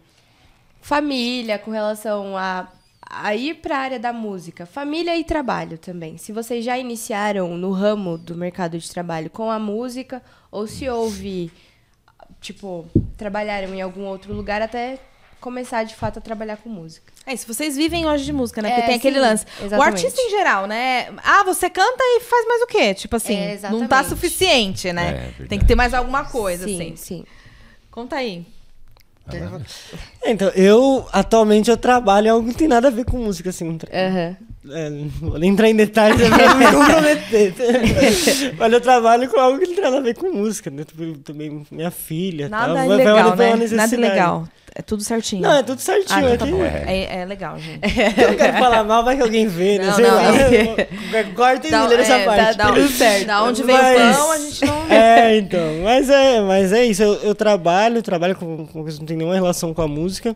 [0.81, 2.67] família, com relação a,
[3.01, 4.65] a ir para a área da música.
[4.65, 6.17] Família e trabalho também.
[6.17, 10.89] Se vocês já iniciaram no ramo do mercado de trabalho com a música, ou se
[10.89, 11.51] houve,
[12.41, 12.85] tipo,
[13.17, 14.99] trabalharam em algum outro lugar até
[15.43, 17.11] começar, de fato, a trabalhar com música.
[17.25, 18.69] É, se vocês vivem hoje de música, né?
[18.69, 19.45] É, Porque tem aquele sim, lance.
[19.59, 19.95] O exatamente.
[20.05, 21.09] artista em geral, né?
[21.23, 22.93] Ah, você canta e faz mais o quê?
[22.93, 25.11] Tipo assim, É, não tá suficiente, É, né?
[25.13, 25.49] verdade.
[25.49, 26.95] tem que ter mais alguma coisa, sim, assim.
[26.95, 27.25] sim.
[27.91, 28.45] Conta aí.
[30.23, 33.17] É, Então, eu, atualmente, eu trabalho em algo que não tem nada a ver com
[33.17, 33.77] música, assim.
[33.89, 37.53] É, não vou nem entrar em detalhes é pra me comprometer.
[38.57, 40.83] Mas eu trabalho com algo que não tem nada a ver com música, né?
[40.83, 42.47] Tipo, também minha filha.
[42.47, 42.75] Nada tal.
[42.75, 43.67] Vai- vai ilegal, né?
[43.71, 44.47] Nada ilegal.
[44.75, 45.43] É tudo certinho.
[45.43, 46.25] Não, é tudo certinho.
[46.25, 46.65] Ah, é então tá.
[46.65, 46.83] É.
[46.87, 47.79] É, é legal, gente.
[48.19, 49.85] Eu não quero falar mal, vai que alguém vê, né?
[49.85, 50.23] Não, Sei não, lá.
[50.31, 51.33] não.
[51.35, 52.57] Corta e milha dessa é, parte.
[52.57, 53.27] Da, da, Tudo certo.
[53.27, 54.87] da onde veio Mas- o pão, a gente não.
[54.89, 55.61] É, então.
[55.83, 57.03] Mas é, mas é isso.
[57.03, 60.35] Eu, eu trabalho, trabalho com, com coisa que não tem nenhuma relação com a música.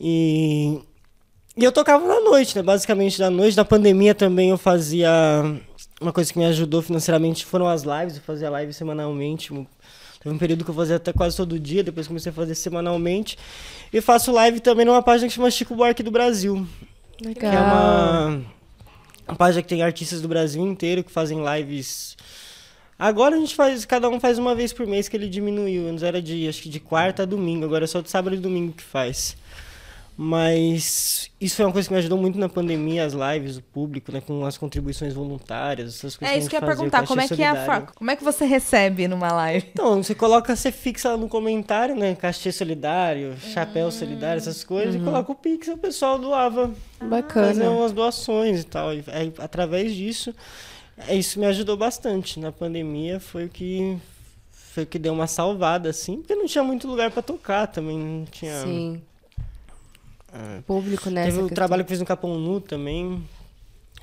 [0.00, 0.80] E,
[1.58, 2.62] e eu tocava na noite, né?
[2.62, 3.56] Basicamente na noite.
[3.56, 5.10] Na pandemia também eu fazia.
[6.00, 8.16] Uma coisa que me ajudou financeiramente foram as lives.
[8.16, 9.52] Eu fazia live semanalmente.
[10.20, 13.36] Teve um período que eu fazia até quase todo dia, depois comecei a fazer semanalmente.
[13.92, 16.66] E faço live também numa página que chama Chico Buarque do Brasil.
[17.18, 18.40] Que é uma,
[19.26, 22.16] uma página que tem artistas do Brasil inteiro que fazem lives
[22.98, 25.88] Agora a gente faz, cada um faz uma vez por mês que ele diminuiu.
[25.88, 28.38] Antes era de, acho que de quarta a domingo, agora é só de sábado e
[28.38, 29.36] domingo que faz.
[30.20, 34.10] Mas isso foi uma coisa que me ajudou muito na pandemia, as lives, o público,
[34.10, 36.34] né, com as contribuições voluntárias, essas coisas.
[36.34, 38.44] É isso que eu ia perguntar, como é que é a como é que você
[38.44, 39.68] recebe numa live?
[39.72, 42.16] Então, você coloca, você fixa no comentário, né?
[42.16, 45.02] Cachê solidário, chapéu solidário, essas coisas, Uhum.
[45.02, 46.72] e coloca o Pix, e o pessoal doava.
[46.98, 47.70] Fazer Bacana.
[47.70, 48.92] umas doações e tal.
[48.92, 50.34] E aí, através disso,
[51.06, 52.40] é, isso me ajudou bastante.
[52.40, 53.96] Na pandemia foi o que
[54.50, 57.96] foi o que deu uma salvada, assim, porque não tinha muito lugar pra tocar também.
[57.96, 58.64] Não tinha.
[58.64, 59.00] Sim.
[60.66, 61.24] Público, né?
[61.24, 61.54] Teve questão.
[61.54, 63.22] trabalho que eu fiz no Capão Nu também.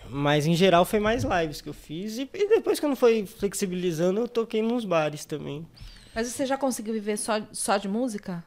[0.09, 2.17] Mas em geral foi mais lives que eu fiz.
[2.17, 5.65] E, e depois quando foi flexibilizando, eu toquei nos bares também.
[6.13, 8.43] Mas você já conseguiu viver só, só de música?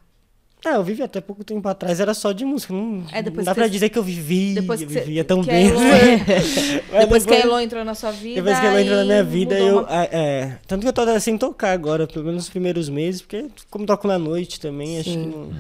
[0.64, 2.72] Ah, eu vivi até pouco tempo atrás, era só de música.
[2.72, 4.94] Não, É, depois não dá que pra você- dizer que eu vivi, Depois eu que
[4.94, 5.68] vivia tão que a bem.
[5.68, 5.78] Elo-
[6.90, 8.36] Mas depois que a Elo entrou na sua vida.
[8.42, 9.80] Depois que ela entrou na minha vida, eu.
[9.80, 13.46] uma- É, tanto que eu tô sem tocar agora, pelo menos nos primeiros meses, porque
[13.70, 15.26] como toco na noite também, acho que, Sim.
[15.30, 15.52] não,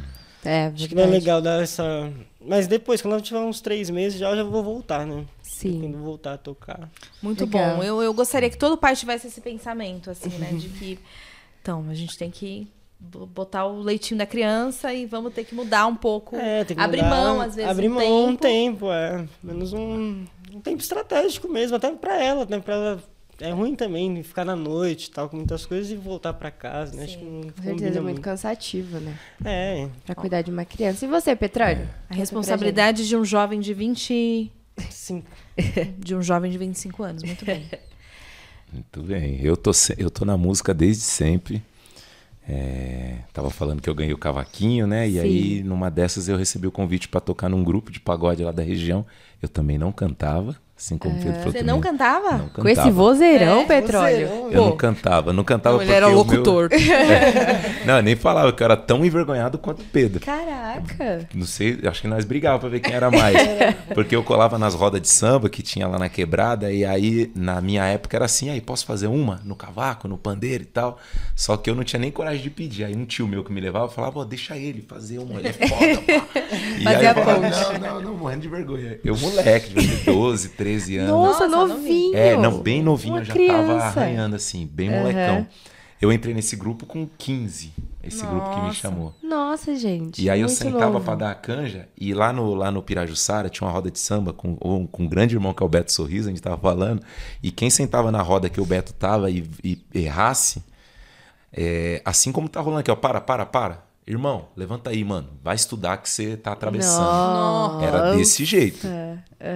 [0.44, 2.10] É, acho que não é legal dar essa.
[2.40, 5.24] Mas depois, quando eu tiver uns três meses já, eu já vou voltar, né?
[5.42, 5.80] Sim.
[5.80, 6.88] Pretendo voltar a tocar.
[7.22, 7.76] Muito Legal.
[7.76, 7.82] bom.
[7.82, 10.52] Eu, eu gostaria que todo pai tivesse esse pensamento, assim, né?
[10.52, 10.98] De que.
[11.60, 15.54] Então, a gente tem que bo- botar o leitinho da criança e vamos ter que
[15.54, 16.36] mudar um pouco.
[16.36, 18.40] É, tem que abrir mudar, mão, às vezes, Abrir um mão um tempo.
[18.86, 19.26] tempo, é.
[19.42, 20.24] Menos um,
[20.54, 22.60] um tempo estratégico mesmo, até pra ela, né?
[22.60, 23.02] Pra ela.
[23.40, 26.96] É ruim também ficar na noite e tal, com muitas coisas e voltar pra casa,
[26.96, 27.04] né?
[27.04, 28.20] Acho que não Com certeza é muito muito.
[28.20, 29.16] cansativo, né?
[29.44, 31.04] É, Pra cuidar de uma criança.
[31.04, 31.88] E você, Petróleo?
[32.10, 34.50] A responsabilidade de um jovem de 20.
[34.90, 35.22] sim.
[35.98, 37.22] De um jovem de 25 anos.
[37.24, 37.66] Muito bem.
[38.72, 39.40] Muito bem.
[39.42, 41.62] Eu tô, se- eu tô na música desde sempre.
[42.48, 45.06] É, tava falando que eu ganhei o cavaquinho, né?
[45.08, 45.20] E Sim.
[45.20, 48.62] aí, numa dessas, eu recebi o convite para tocar num grupo de pagode lá da
[48.62, 49.04] região.
[49.42, 52.38] Eu também não cantava, assim como o Pedro falou Você não cantava?
[52.38, 52.90] Não Com esse cantava.
[52.92, 54.28] vozeirão, É, Petróleo?
[54.28, 54.50] vozeirão.
[54.52, 56.68] Eu não cantava, não cantava Não, ele porque era o meu- locutor.
[57.84, 60.20] Não, eu nem falava que eu era tão envergonhado quanto o Pedro.
[60.24, 61.26] Caraca.
[61.34, 63.36] Não sei, acho que nós brigávamos pra ver quem era mais.
[63.94, 67.60] Porque eu colava nas rodas de samba que tinha lá na quebrada, e aí, na
[67.60, 70.98] minha época, era assim: aí posso fazer uma no cavaco, no pandeiro e tal.
[71.34, 72.84] Ssó que eu não tinha nem coragem de pedir.
[72.84, 75.68] Aí um tio meu que me levava falava: deixa ele fazer uma, ele é foda,
[76.02, 76.40] pá.
[76.78, 77.80] E Fazer aí eu a falava: ponte.
[77.80, 78.98] não, não, não, morrendo de vergonha.
[79.04, 81.10] Eu, moleque, ter 12, 13 anos.
[81.10, 82.16] Nossa, Nossa, novinho.
[82.16, 83.56] É, não, bem novinho, Uma eu já criança.
[83.66, 85.46] tava arranhando assim, bem molecão.
[86.00, 87.72] Eu entrei nesse grupo com 15,
[88.04, 88.74] esse grupo que me Nossa.
[88.78, 89.14] chamou.
[89.20, 90.22] Nossa, gente.
[90.22, 93.66] E aí eu sentava pra dar a canja, e lá no, lá no Pirajussara tinha
[93.66, 96.28] uma roda de samba com, um- com um grande irmão que é o Beto Sorriso,
[96.28, 97.02] a gente tava falando,
[97.42, 100.62] e quem sentava na roda que o Beto tava e, e errasse,
[101.52, 103.87] é, assim como tá rolando aqui, ó, para, para, para.
[104.08, 105.28] Irmão, levanta aí, mano.
[105.44, 107.02] Vai estudar que você tá atravessando.
[107.04, 107.84] Nossa.
[107.84, 108.88] Era desse jeito.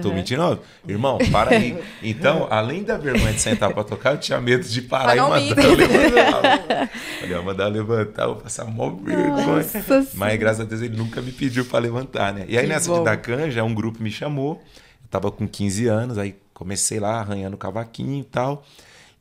[0.03, 0.59] Tô mentindo?
[0.87, 1.83] Irmão, para aí.
[2.03, 5.37] Então, além da vergonha de sentar pra tocar, eu tinha medo de parar Pagar o
[5.39, 6.89] e mandar eu levantar.
[7.19, 9.57] Falei, ó, mandar eu levantar, eu vou passar mó vergonha.
[9.57, 12.45] Nossa Mas graças a Deus ele nunca me pediu pra levantar, né?
[12.47, 12.99] E aí Que nessa bom.
[12.99, 14.61] de dar canja, um grupo me chamou.
[15.01, 18.63] Eu tava com 15 anos, aí comecei lá arranhando cavaquinho e tal.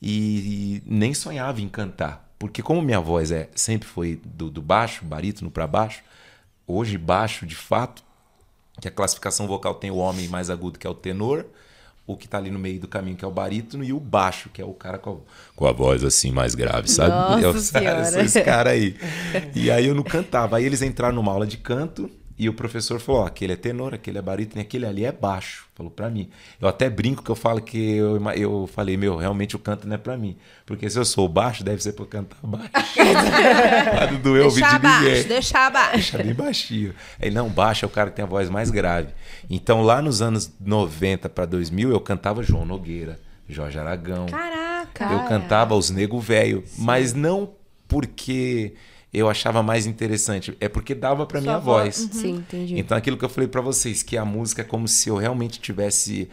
[0.02, 0.10] E,
[0.76, 2.31] e nem sonhava em cantar.
[2.42, 6.02] Porque como minha voz é sempre foi do, do baixo, barítono pra baixo,
[6.66, 8.02] hoje baixo de fato,
[8.80, 11.46] que a classificação vocal tem o homem mais agudo, que é o tenor,
[12.04, 14.50] o que tá ali no meio do caminho, que é o barítono, e o baixo,
[14.52, 15.16] que é o cara com a,
[15.54, 17.12] com a voz assim mais grave, sabe?
[17.12, 17.98] Nossa eu, Senhora.
[18.00, 18.96] eu sou esse cara aí.
[19.54, 20.56] E aí eu não cantava.
[20.56, 22.10] Aí eles entraram numa aula de canto
[22.42, 25.66] e o professor falou: aquele é tenor, aquele é barítono e aquele ali é baixo.
[25.74, 26.28] Falou pra mim.
[26.60, 29.94] Eu até brinco que eu falo que eu, eu falei: meu, realmente o canto não
[29.94, 30.36] é pra mim.
[30.66, 32.70] Porque se eu sou baixo, deve ser pra eu cantar baixo.
[33.94, 35.08] pra não doer o ouvido Deixar de ninguém.
[35.10, 35.92] abaixo, deixar abaixo.
[36.12, 36.94] Deixa bem baixinho.
[37.20, 39.08] Ele, não, baixo é o cara que tem a voz mais grave.
[39.48, 44.26] Então, lá nos anos 90 para 2000, eu cantava João Nogueira, Jorge Aragão.
[44.26, 45.04] Caraca.
[45.12, 47.50] Eu cantava os Nego Velho, mas não
[47.88, 48.74] porque
[49.12, 51.98] eu achava mais interessante, é porque dava para minha voz.
[52.06, 52.10] voz.
[52.20, 52.78] Sim, entendi.
[52.78, 55.60] Então, aquilo que eu falei para vocês, que a música é como se eu realmente
[55.60, 56.28] tivesse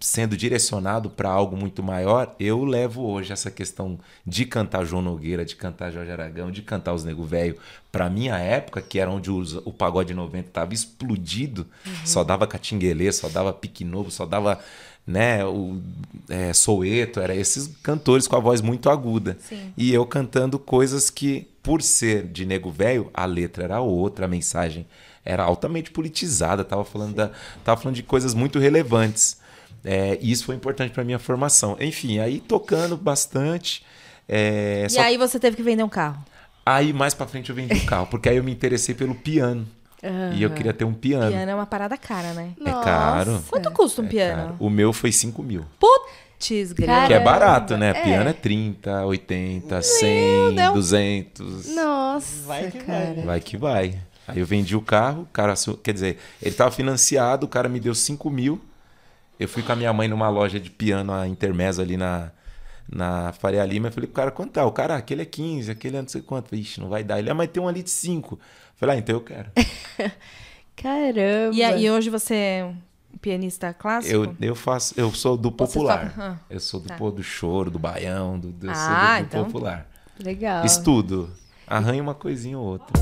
[0.00, 5.46] sendo direcionado para algo muito maior, eu levo hoje essa questão de cantar João Nogueira,
[5.46, 7.56] de cantar Jorge Aragão, de cantar os Nego Velho,
[7.90, 11.66] para minha época, que era onde os- o pagode 90 estava explodido,
[12.04, 14.60] só dava catinguelê, só dava pique novo, só dava
[15.06, 15.80] né, o
[16.28, 19.36] é, Soueto, era esses cantores com a voz muito aguda.
[19.40, 19.72] Sim.
[19.76, 24.28] E eu cantando coisas que, por ser de nego velho, a letra era outra, a
[24.28, 24.86] mensagem
[25.24, 27.30] era altamente politizada, tava falando, da,
[27.64, 29.36] tava falando de coisas muito relevantes.
[29.84, 31.76] É, e isso foi importante para minha formação.
[31.80, 33.84] Enfim, aí tocando bastante.
[34.28, 36.24] é, E só- aí você teve que vender um carro.
[36.64, 39.66] Aí mais para frente eu vendi o carro, porque aí eu me interessei pelo piano.
[40.34, 41.30] E eu queria ter um piano.
[41.30, 42.52] Piano é uma parada cara, né?
[42.64, 43.42] É caro.
[43.48, 44.42] Quanto custa um É piano?
[44.42, 44.56] caro.
[44.58, 45.64] O meu foi 5 mil.
[45.78, 46.24] Putz!
[46.84, 47.90] Cara, Que é barato, né?
[47.90, 48.02] é.
[48.02, 50.74] Piano é 30, 80, 100, Deus.
[50.74, 51.74] 200.
[51.74, 53.14] Nossa, Vai que vai, cara.
[53.14, 53.22] né?
[53.24, 53.98] Vai que vai.
[54.28, 57.80] Aí eu vendi o carro, o cara, quer dizer, ele tava financiado, o cara me
[57.80, 58.60] deu 5 mil.
[59.40, 62.30] Eu fui com a minha mãe numa loja de piano, a Intermezzo ali na,
[62.90, 63.88] na Faria Lima.
[63.88, 64.64] Eu falei pro cara, quanto tá?
[64.66, 66.50] O cara, ah, aquele é 15, aquele é não sei quanto.
[66.50, 67.18] Falei, Ixi, não vai dar.
[67.18, 68.38] Ele, ah, mas tem um ali de 5.
[68.84, 69.50] Falei, ah, então eu quero.
[70.76, 71.54] Caramba.
[71.56, 74.14] E, aí, hoje você é um pianista clássico?
[74.14, 76.10] Eu, eu faço, eu sou do popular.
[76.10, 76.96] toca- ah, eu sou do, tá.
[76.96, 79.86] pô, do choro, do baião, do, do, Ah, do, do então- popular.
[80.22, 80.66] Legal.
[80.66, 81.30] Estudo.
[81.66, 82.92] Arranho uma coisinha ou outra.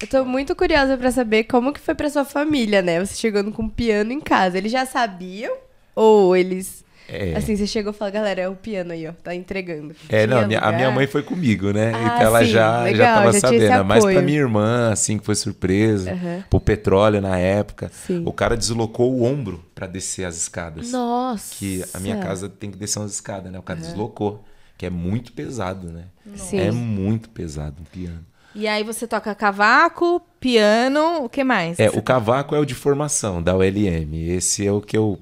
[0.00, 3.04] Eu tô muito curiosa pra saber como que foi pra sua família, né?
[3.04, 4.56] Você chegando com um piano em casa.
[4.58, 5.56] Eles já sabiam?
[5.96, 6.84] Ou eles...
[7.08, 7.36] É.
[7.36, 9.12] Assim, você chegou e falou, galera, é o piano aí, ó.
[9.12, 9.94] Tá entregando.
[10.08, 11.92] É, não, a minha mãe foi comigo, né?
[11.94, 13.84] Ah, então ela sim, já, legal, já tava já sabendo.
[13.84, 16.12] Mas pra minha irmã, assim, que foi surpresa.
[16.12, 16.44] Aham.
[16.50, 17.90] Pro petróleo na época.
[17.92, 18.22] Sim.
[18.26, 20.90] O cara deslocou o ombro pra descer as escadas.
[20.90, 21.54] Nossa.
[21.54, 23.58] Que a minha casa tem que descer umas escadas, né?
[23.58, 24.44] O cara deslocou.
[24.76, 26.04] Que é muito pesado, né?
[26.34, 26.58] Sim.
[26.58, 28.24] É muito pesado um piano.
[28.54, 31.78] E aí você toca cavaco, piano, o que mais?
[31.78, 34.14] É, o cavaco é o de formação, da ULM.
[34.14, 35.18] Esse é o que eu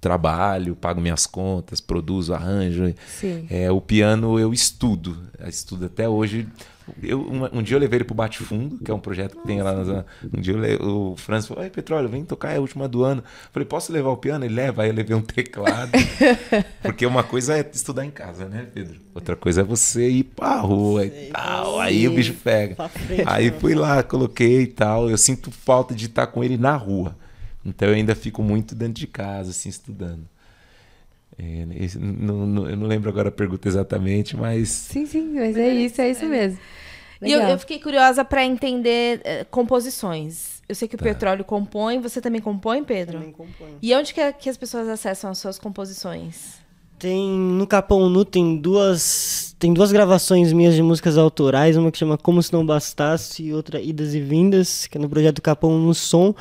[0.00, 2.94] trabalho, pago minhas contas, produzo, arranjo.
[3.50, 6.46] É, o piano eu estudo, eu estudo até hoje.
[7.02, 9.44] Eu, um, um dia eu levei ele pro Bate Fundo, que é um projeto que
[9.44, 9.72] tem lá.
[9.72, 13.22] Na, um dia eu o Franz falou: Petróleo, vem tocar, é a última do ano.
[13.22, 14.44] Eu falei: Posso levar o piano?
[14.44, 14.82] Ele leva.
[14.82, 15.90] Aí eu levei um teclado.
[16.82, 19.00] porque uma coisa é estudar em casa, né, Pedro?
[19.14, 21.80] Outra coisa é você ir pra rua e tal.
[21.80, 22.88] Aí o bicho pega.
[22.88, 23.58] Frente, Aí né?
[23.58, 25.10] fui lá, coloquei e tal.
[25.10, 27.16] Eu sinto falta de estar com ele na rua.
[27.66, 30.26] Então eu ainda fico muito dentro de casa, assim, estudando.
[31.38, 35.56] É, esse- não- não- eu não lembro agora a pergunta exatamente, mas Sim, sim, mas
[35.56, 36.58] é isso, é isso mesmo.
[37.20, 40.56] E eu, eu fiquei curiosa pra entender eh, composições.
[40.68, 40.78] Eu Tá.
[40.80, 43.18] sei que o Petróleo compõe, você também compõe, Pedro?
[43.18, 43.76] Também componho.
[43.82, 46.54] E onde que, é- que as pessoas acessam as suas composições?
[46.98, 51.96] Tem no Capão Nu tem duas tem duas gravações minhas de músicas autorais, uma que
[51.96, 55.78] chama Como se não bastasse e outra Idas e Vindas, que é no projeto Capão
[55.78, 56.34] No Som.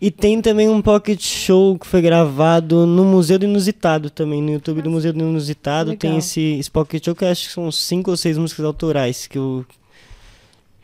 [0.00, 4.52] E tem também um pocket show que foi gravado no Museu do Inusitado também, no
[4.52, 5.98] YouTube do Museu do Inusitado, Legal.
[5.98, 9.26] tem esse, esse pocket show que eu acho que são cinco ou seis músicas autorais
[9.26, 9.66] que eu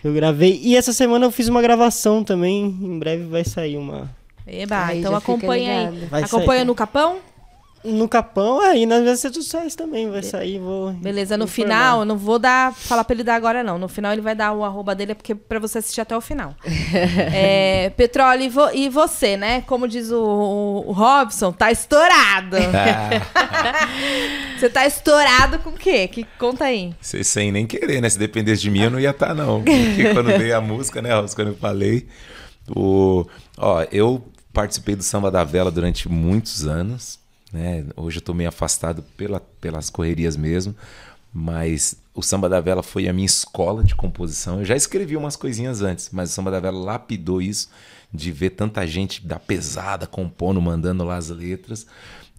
[0.00, 0.60] que eu gravei.
[0.62, 4.08] E essa semana eu fiz uma gravação também, em breve vai sair uma
[4.46, 6.06] Eba, Aí então acompanha aí.
[6.06, 6.64] Vai acompanha sair.
[6.64, 7.18] no Capão?
[7.84, 11.74] No Capão, aí nas minhas redes sociais também vai sair, vou Beleza, no informar.
[11.76, 13.78] final, eu não vou dar, falar pra ele dar agora, não.
[13.78, 16.20] No final ele vai dar o arroba dele, é porque pra você assistir até o
[16.20, 16.54] final.
[17.32, 19.62] é, Petróleo, e, vo- e você, né?
[19.62, 22.56] Como diz o, o Robson, tá estourado.
[24.58, 26.08] você tá estourado com o quê?
[26.08, 26.94] Que, conta aí.
[27.00, 28.08] Cê- sem nem querer, né?
[28.08, 29.62] Se dependesse de mim, eu não ia estar, não.
[29.62, 32.06] Porque quando veio a música, né, Rosa, quando eu falei.
[32.74, 33.24] O...
[33.56, 37.18] Ó, eu participei do Samba da Vela durante muitos anos.
[37.52, 37.84] Né?
[37.96, 40.74] Hoje eu tô meio afastado pela, pelas correrias mesmo.
[41.32, 44.60] Mas o Samba da Vela foi a minha escola de composição.
[44.60, 47.68] Eu já escrevi umas coisinhas antes, mas o Samba da Vela lapidou isso,
[48.12, 51.86] de ver tanta gente da pesada compondo, mandando lá as letras.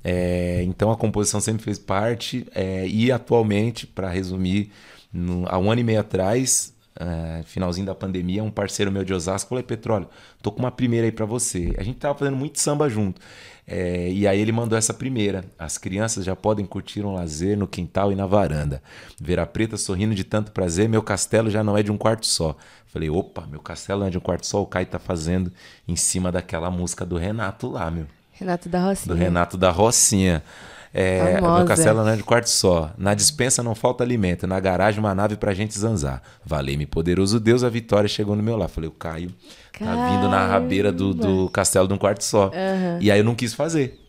[0.03, 2.47] É, então a composição sempre fez parte.
[2.55, 4.71] é, e atualmente, para resumir,
[5.13, 9.13] no- há um ano e meio atrás, é, finalzinho da pandemia, um parceiro meu de
[9.13, 10.09] Osasco falou: "Ei, Petróleo,
[10.41, 11.73] tô com uma primeira aí para você.
[11.77, 13.21] A gente tava fazendo muito samba junto.
[13.71, 15.45] É, e aí ele mandou essa primeira.
[15.57, 18.81] As crianças já podem curtir um lazer no quintal e na varanda.
[19.21, 22.25] Ver a preta sorrindo de tanto prazer, meu castelo já não é de um quarto
[22.25, 22.57] só.
[22.87, 25.53] Falei, opa, meu castelo não é de um quarto só, o Caio tá fazendo
[25.87, 28.07] em cima daquela música do Renato lá, meu.
[28.31, 29.15] Renato da Rocinha.
[29.15, 30.43] Do Renato da Rocinha.
[30.91, 31.57] É, Famosa.
[31.57, 32.91] meu castelo não é de quarto só.
[32.97, 34.47] Na dispensa não falta alimento.
[34.47, 36.23] Na garagem uma nave pra gente zanzar.
[36.43, 38.67] Valei-me, poderoso Deus, a vitória chegou no meu lar.
[38.67, 39.31] Falei, o Caio
[39.79, 42.51] tá vindo na rabeira do, do castelo de um quarto só.
[42.99, 43.99] E aí eu não quis fazer.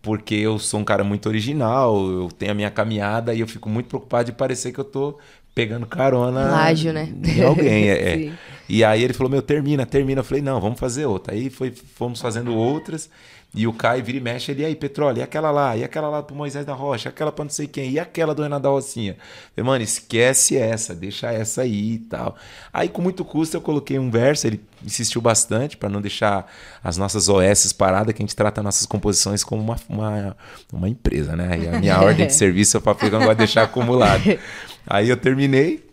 [0.00, 3.68] Porque eu sou um cara muito original, eu tenho a minha caminhada e eu fico
[3.68, 5.18] muito preocupado de parecer que eu tô
[5.54, 7.12] pegando carona Plágio, né?
[7.24, 7.88] em alguém.
[7.88, 8.32] É, é.
[8.68, 10.20] E aí ele falou, meu, termina, termina.
[10.20, 11.34] Eu falei, não, vamos fazer outra.
[11.34, 13.08] Aí foi, fomos fazendo outras.
[13.54, 16.10] E o Caio vira e mexe, ele, e aí, Petróleo, e aquela lá, e aquela
[16.10, 18.68] lá pro Moisés da Rocha, aquela pra não sei quem, e aquela do Renato da
[18.68, 19.12] Rocinha.
[19.56, 22.36] Eu falei, mano, esquece essa, deixa essa aí e tal.
[22.70, 26.46] Aí, com muito custo, eu coloquei um verso, ele insistiu bastante para não deixar
[26.84, 30.36] as nossas OS paradas, que a gente trata nossas composições como uma, uma,
[30.70, 31.58] uma empresa, né?
[31.58, 34.24] E a minha ordem de serviço eu falei não de deixar acumulado.
[34.86, 35.87] Aí eu terminei,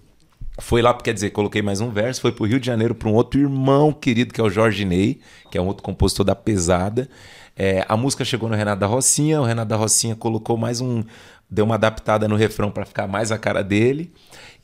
[0.60, 3.14] foi lá, quer dizer, coloquei mais um verso, foi pro Rio de Janeiro para um
[3.14, 5.20] outro irmão querido, que é o Jorge Ney,
[5.51, 7.10] que é um outro compositor da pesada.
[7.56, 11.03] É, a música chegou no Renato da Rocinha, o Renato da Rocinha colocou mais um,
[11.49, 14.12] deu uma adaptada no refrão para ficar mais a cara dele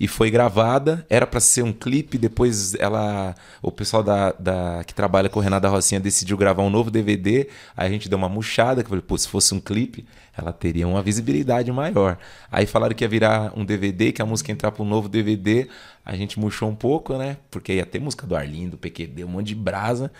[0.02, 1.06] e foi gravada.
[1.08, 5.44] Era para ser um clipe, depois ela, o pessoal da, da que trabalha com o
[5.44, 7.48] Renata Rocinha decidiu gravar um novo DVD.
[7.78, 10.04] Aí a gente deu uma murchada, que eu falei, pô, se fosse um clipe,
[10.36, 12.18] ela teria uma visibilidade maior.
[12.52, 15.08] Aí falaram que ia virar um DVD, que a música ia entrar para um novo
[15.08, 15.68] DVD.
[16.04, 17.38] A gente murchou um pouco, né?
[17.52, 20.12] Porque ia ter música do Arlindo, PQD, um monte de brasa.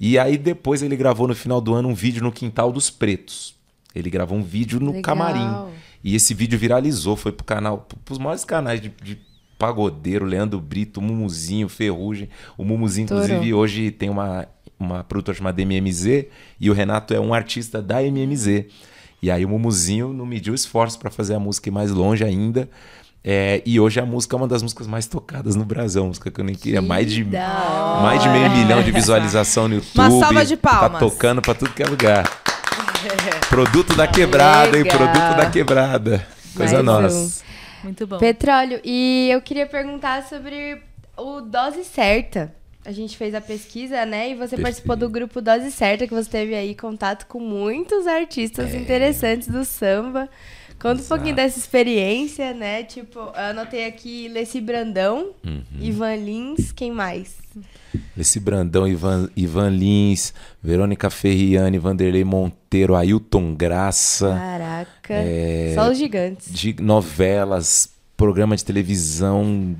[0.00, 3.54] E aí depois ele gravou no final do ano um vídeo no Quintal dos Pretos.
[3.94, 5.02] Ele gravou um vídeo no Legal.
[5.02, 5.70] camarim.
[6.02, 9.18] E esse vídeo viralizou, foi pro canal, pros maiores canais de, de
[9.58, 12.28] pagodeiro, Leandro Brito, Mumuzinho, Ferrugem.
[12.56, 14.48] O Mumuzinho, inclusive, hoje tem uma,
[14.78, 16.26] uma produtora chamada MMZ
[16.58, 18.64] e o Renato é um artista da MMZ.
[19.22, 22.68] E aí o Mumuzinho não mediu esforço para fazer a música ir mais longe ainda.
[23.22, 26.30] É, e hoje a música é uma das músicas mais tocadas no Brasil, uma música
[26.30, 26.80] que eu nem queria.
[26.80, 29.98] Mais de, mais de meio milhão de visualização no YouTube.
[29.98, 30.92] Uma salva de palmas.
[30.92, 32.24] Tá tocando pra tudo que é lugar.
[33.50, 34.84] Produto da quebrada, hein?
[34.84, 36.24] Produto da quebrada.
[36.56, 37.44] Coisa Mais nossa.
[37.82, 38.16] Muito bom.
[38.18, 40.80] Petróleo, e eu queria perguntar sobre
[41.16, 42.54] o Dose Certa.
[42.84, 44.30] A gente fez a pesquisa, né?
[44.30, 44.62] E você Perfeito.
[44.62, 49.64] participou do grupo Dose Certa, que você teve aí contato com muitos artistas interessantes do
[49.64, 50.28] samba.
[50.78, 51.08] Conta um Exato.
[51.08, 52.84] pouquinho dessa experiência, né?
[52.84, 55.62] Tipo, eu anotei aqui Leci Brandão, Uhum.
[55.80, 57.39] Ivan Lins, quem mais?
[58.16, 60.32] Esse Brandão, Ivan, Ivan Lins,
[60.62, 66.52] Verônica Ferriani, Vanderlei Monteiro, Ailton Graça, Caraca, é, só os gigantes.
[66.52, 69.74] de novelas, programa de televisão,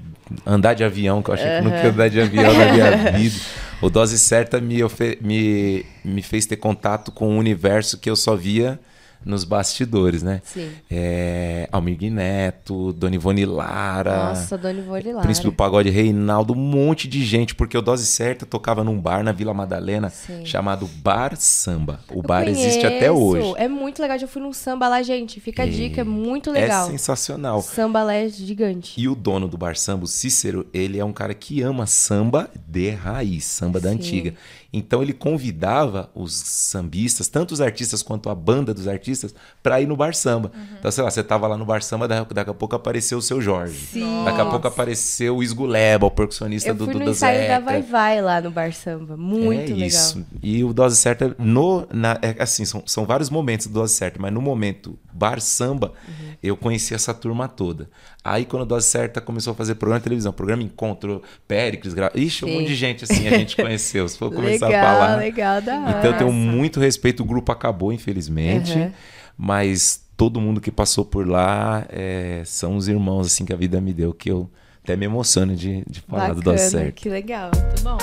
[0.47, 3.37] andar de avião, que eu achei que nunca ia andar de avião na minha vida.
[3.83, 4.79] O Dose Certa me,
[5.21, 8.79] me, me fez ter contato com um universo que eu só via
[9.25, 10.41] nos bastidores, né?
[10.45, 10.71] Sim.
[10.91, 14.31] É, Almir Neto, Dona Ivone Lara.
[14.31, 15.23] Nossa, Dona Ivone Lara.
[15.23, 19.23] Príncipe do Pagode Reinaldo, um monte de gente, porque o Dose Certa tocava num bar
[19.23, 20.45] na Vila Madalena Sim.
[20.47, 22.01] chamado Bar Samba.
[22.11, 23.15] O Eu bar existe até conheço,
[23.53, 23.55] hoje.
[23.59, 24.19] É muito legal.
[24.19, 25.41] Já fui num samba lá, gente.
[25.41, 26.89] Fica a E dica, é muito É legal.
[26.89, 27.61] sensacional.
[27.63, 29.01] Samba lá é gigante.
[29.01, 32.49] E o dono do Bar Samba, o Cícero, ele é um cara que ama samba
[32.67, 33.97] de raiz, samba da Sim.
[33.97, 34.35] antiga.
[34.73, 39.87] Então ele convidava os sambistas, tanto os artistas quanto a banda dos artistas, pra ir
[39.87, 40.53] no Bar Samba.
[40.55, 40.63] Uhum.
[40.79, 43.41] Então, sei lá, você tava lá no Bar Samba, daqui a pouco apareceu o seu
[43.41, 43.75] Jorge.
[43.93, 44.25] Sim.
[44.25, 47.59] Daqui a pouco apareceu o Isguleba, o percussionista Eu do fui no da.
[47.59, 49.17] Vai Vai lá no Bar Samba.
[49.17, 49.87] Muito é legal.
[49.89, 50.25] isso.
[50.43, 54.19] E o Dose Certa, no, na, é assim, são, são vários momentos do Dose Certa,
[54.21, 56.35] mas no momento Bar Samba, Uhum.
[56.43, 57.89] eu conheci essa turma toda.
[58.23, 62.11] Aí quando o Dose Certa começou a fazer programa de televisão, programa Encontro, Péricles, gra...
[62.15, 62.55] Ixi, um Sim.
[62.55, 64.07] monte de gente assim a gente conheceu.
[64.09, 65.17] Se for começar legal, a falar.
[65.17, 65.99] legal da hora.
[65.99, 68.77] Então eu tenho muito respeito, o grupo acabou, infelizmente.
[68.77, 68.93] Uhum.
[69.37, 73.81] Mas todo mundo que passou por lá é, são os irmãos assim que a vida
[73.81, 74.51] me deu, que eu
[74.83, 76.93] até me emociono de, de falar do Dose Bacana, Certa.
[76.93, 77.51] que legal.
[77.55, 77.99] Muito bom.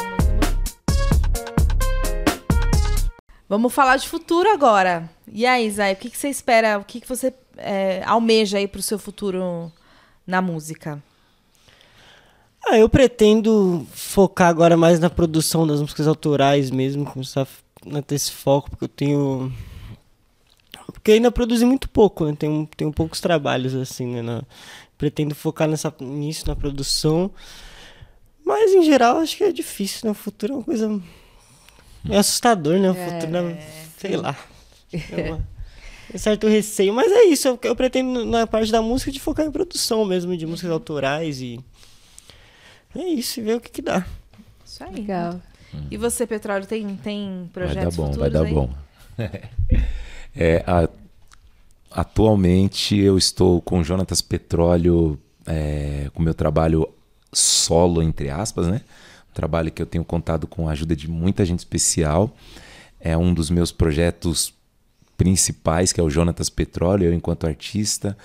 [3.50, 5.10] Vamos falar de futuro agora.
[5.32, 6.78] E aí, Zay, o que, que você espera?
[6.78, 9.72] O que, que você é, almeja aí pro seu futuro
[10.26, 11.02] na música?
[12.70, 17.48] Ah, eu pretendo focar agora mais na produção das músicas autorais mesmo, começar
[17.94, 19.54] a ter esse foco, porque eu tenho.
[20.92, 22.36] Porque ainda produzi muito pouco, né?
[22.38, 24.22] Tenho, tenho poucos trabalhos assim, né?
[24.22, 24.44] na-
[24.98, 27.30] Pretendo focar nessa, nisso, na produção.
[28.44, 30.12] Mas em geral acho que é difícil, né?
[30.12, 31.02] O futuro é uma coisa.
[32.10, 32.90] É assustador, né?
[32.92, 33.52] O futuro é.
[34.00, 34.36] Sei lá.
[35.12, 35.48] É uma-
[36.14, 37.48] um certo receio, mas é isso.
[37.48, 41.42] Eu, eu pretendo, na parte da música, de focar em produção mesmo, de músicas autorais
[41.42, 41.60] e.
[42.98, 44.06] É isso, e ver o que, que dá.
[44.66, 44.94] Isso aí.
[44.96, 45.40] Legal.
[45.92, 48.54] E você, Petróleo, tem, tem Vai dar projetos bom, vai dar aí?
[48.54, 48.74] bom.
[50.40, 50.88] É, a-
[51.90, 56.88] atualmente eu estou com o Jonatas Petróleo, é, com o meu trabalho
[57.34, 58.82] solo, entre aspas, né?
[59.32, 62.36] Um trabalho que eu tenho contado com a ajuda de muita gente especial.
[63.00, 64.54] É um dos meus projetos
[65.18, 68.16] principais, que é o Jonatas Petróleo, eu enquanto artista.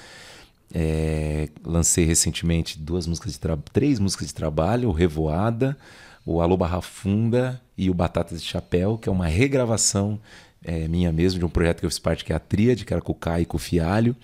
[0.74, 3.40] É, lancei recentemente duas músicas de
[3.72, 5.76] três músicas de trabalho, o Revoada,
[6.24, 10.18] o Alô Barra Funda e o Batata de Chapéu, que é uma regravação
[10.64, 12.92] é, minha mesmo de um projeto que eu fiz parte que é a Tríade, que
[12.92, 14.16] era com o Caio e com o Fialho.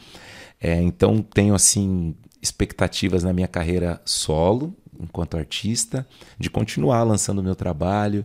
[0.61, 6.07] É, então tenho assim expectativas na minha carreira solo, enquanto artista,
[6.39, 8.25] de continuar lançando o meu trabalho,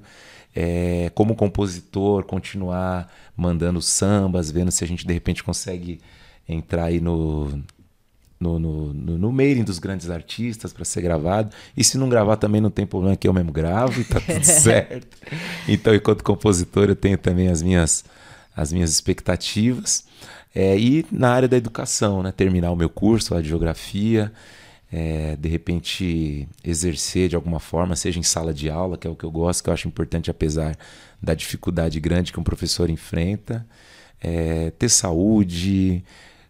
[0.55, 5.99] é, como compositor, continuar mandando sambas, vendo se a gente de repente consegue
[6.47, 7.63] entrar aí no,
[8.43, 11.49] no, no, no, mailing dos grandes artistas para ser gravado.
[11.75, 14.43] E se não gravar também não tem problema, que eu mesmo gravo e tá tudo
[14.43, 15.17] certo.
[15.67, 18.03] Então, enquanto compositor, eu tenho também as minhas,
[18.55, 20.05] as minhas expectativas.
[20.53, 22.31] É, e na área da educação, né?
[22.31, 24.31] terminar o meu curso lá de geografia,
[24.91, 29.15] é, de repente exercer de alguma forma, seja em sala de aula, que é o
[29.15, 30.77] que eu gosto, que eu acho importante, apesar
[31.19, 33.65] da dificuldade grande que um professor enfrenta,
[34.21, 36.03] é, ter saúde,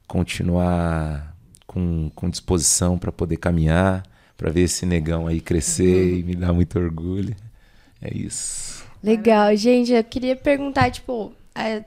[0.06, 1.33] continuar
[1.74, 4.04] com, com disposição para poder caminhar,
[4.38, 7.36] para ver esse negão aí crescer e me dar muito orgulho.
[8.02, 8.84] É isso.
[9.04, 9.92] Legal, gente.
[9.92, 11.34] Eu queria perguntar, tipo,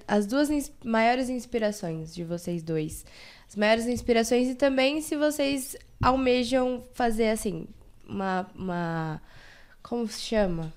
[0.06, 3.04] as duas ins- maiores inspirações de vocês dois.
[3.48, 7.66] As maiores inspirações e também se vocês almejam fazer, assim,
[8.08, 8.46] uma.
[8.54, 9.22] uma
[9.82, 10.72] como se chama?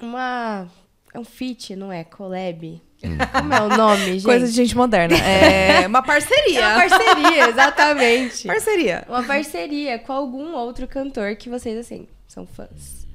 [0.00, 0.68] Uma.
[1.12, 2.04] É um feat, não é?
[2.04, 2.80] Collab?
[3.32, 4.24] Como é o nome, gente?
[4.24, 5.16] Coisa de gente moderna.
[5.16, 6.60] É uma parceria.
[6.60, 8.46] É uma parceria, exatamente.
[8.48, 9.04] Parceria.
[9.08, 13.06] Uma parceria com algum outro cantor que vocês, assim, são fãs.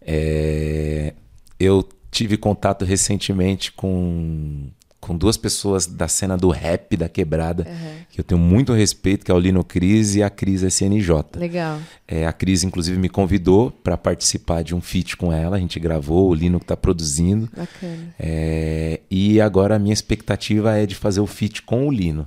[0.00, 1.12] É,
[1.58, 4.68] eu tive contato recentemente com,
[5.06, 7.64] com duas pessoas da cena do rap da quebrada,
[8.10, 11.10] que eu tenho muito respeito, que é o Lino Cris e a Cris SNJ.
[11.36, 11.78] Legal.
[12.08, 15.56] É, a Cris, inclusive, me convidou para participar de um feat com ela.
[15.56, 17.48] A gente gravou, o Lino que está produzindo.
[17.56, 18.14] Bacana.
[18.18, 22.26] É, e agora a minha expectativa é de fazer o feat com o Lino.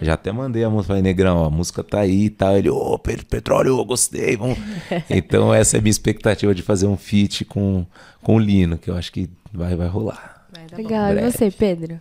[0.00, 2.56] Já até mandei a música, falei, Negrão, ó, a música tá aí e tal.
[2.56, 4.56] Ele, ô, Pedro Petróleo, eu gostei, vamos.
[5.10, 7.84] então, essa é a minha expectativa de fazer um feat com,
[8.22, 10.46] com o Lino, que eu acho que vai, vai rolar.
[10.52, 10.82] Vai dar bom.
[10.84, 11.12] Legal.
[11.12, 12.00] E você, Pedro?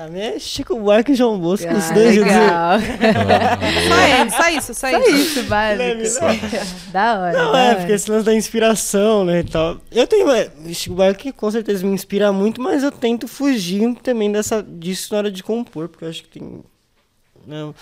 [0.00, 2.32] A minha é Chico Buarque e João Bosco, os Ah, dois juntos.
[2.32, 2.78] legal.
[4.30, 5.10] Só só isso, só Só isso.
[5.10, 6.90] isso, básico.
[6.90, 7.32] da hora.
[7.44, 7.76] Não, da é, hora.
[7.76, 9.76] porque esse lance da inspiração, né, e tal.
[9.92, 14.32] Eu tenho, é, Chico Buarque com certeza me inspira muito, mas eu tento fugir também
[14.32, 16.62] dessa, disso na hora de compor, porque eu acho que tem...
[17.46, 17.74] Não,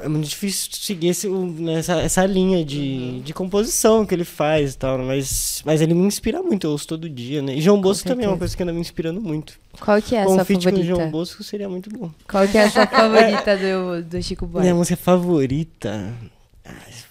[0.00, 4.74] é muito difícil seguir esse, né, essa, essa linha de, de composição que ele faz
[4.74, 7.54] e tal, mas, mas ele me inspira muito, eu ouço todo dia, né?
[7.56, 9.54] E João Bosco também é uma coisa que anda me inspirando muito.
[9.78, 11.10] Qual que é a com sua um feat com o João favorita?
[11.10, 12.10] Bosco seria muito bom.
[12.28, 14.72] Qual que é a sua favorita do, do Chico Minha Buarque?
[14.74, 16.12] música favorita...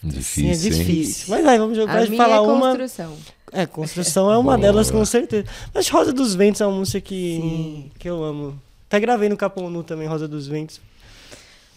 [0.04, 0.80] Sim, Difícil, é hein?
[0.80, 1.26] difícil.
[1.30, 2.70] Mas vai, vamos jogar A de minha falar é uma.
[2.70, 3.18] construção.
[3.52, 4.58] É, construção é uma Boa.
[4.58, 5.46] delas, com certeza.
[5.74, 7.92] Mas Rosa dos Ventos é uma música que, Sim.
[8.00, 8.60] que eu amo.
[8.88, 10.80] Até gravei no Capão Nu também, Rosa dos Ventos.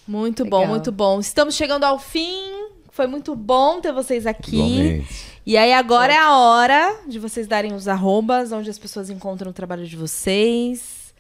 [0.07, 0.61] Muito Legal.
[0.61, 1.21] bom, muito bom.
[1.21, 2.53] Estamos chegando ao fim.
[2.91, 4.57] Foi muito bom ter vocês aqui.
[4.57, 5.35] Igualmente.
[5.47, 9.51] E aí agora é a hora de vocês darem os arrobas, onde as pessoas encontram
[9.51, 11.13] o trabalho de vocês.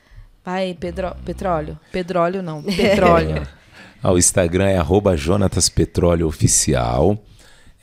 [0.44, 1.14] Vai, Pedro...
[1.24, 1.78] Petróleo.
[1.90, 3.46] Pedróleo não, petróleo.
[4.02, 7.18] Ah, o Instagram é arroba Jonatas Petróleo Oficial.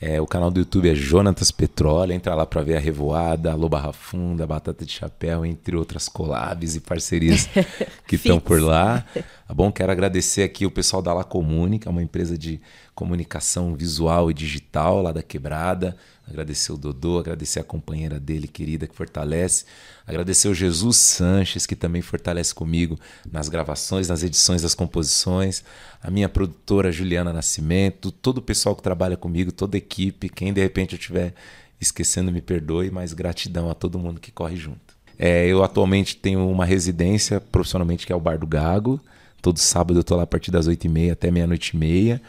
[0.04, 2.12] É, o canal do YouTube é Jonatas Petróleo.
[2.12, 6.08] Entra lá para ver a Revoada, a Loba Rafunda, a Batata de Chapéu, entre outras
[6.08, 7.48] collabs e parcerias
[8.08, 9.06] que estão por lá.
[9.46, 9.70] Tá bom?
[9.70, 12.60] Quero agradecer aqui o pessoal da La Comune, que é uma empresa de
[12.94, 15.96] comunicação visual e digital lá da Quebrada.
[16.28, 19.64] Agradecer o Dodô, agradecer a companheira dele, querida, que fortalece.
[20.06, 22.98] Agradecer o Jesus Sanches, que também fortalece comigo
[23.30, 25.64] nas gravações, nas edições das composições.
[26.02, 30.28] A minha produtora Juliana Nascimento, todo o pessoal que trabalha comigo, toda a equipe.
[30.28, 31.34] Quem de repente eu estiver
[31.80, 34.96] esquecendo, me perdoe, mas gratidão a todo mundo que corre junto.
[35.18, 39.00] É, eu atualmente tenho uma residência profissionalmente que é o Bar do Gago.
[39.40, 42.22] Todo sábado eu tô lá a partir das 8h30 até meia-noite e meia.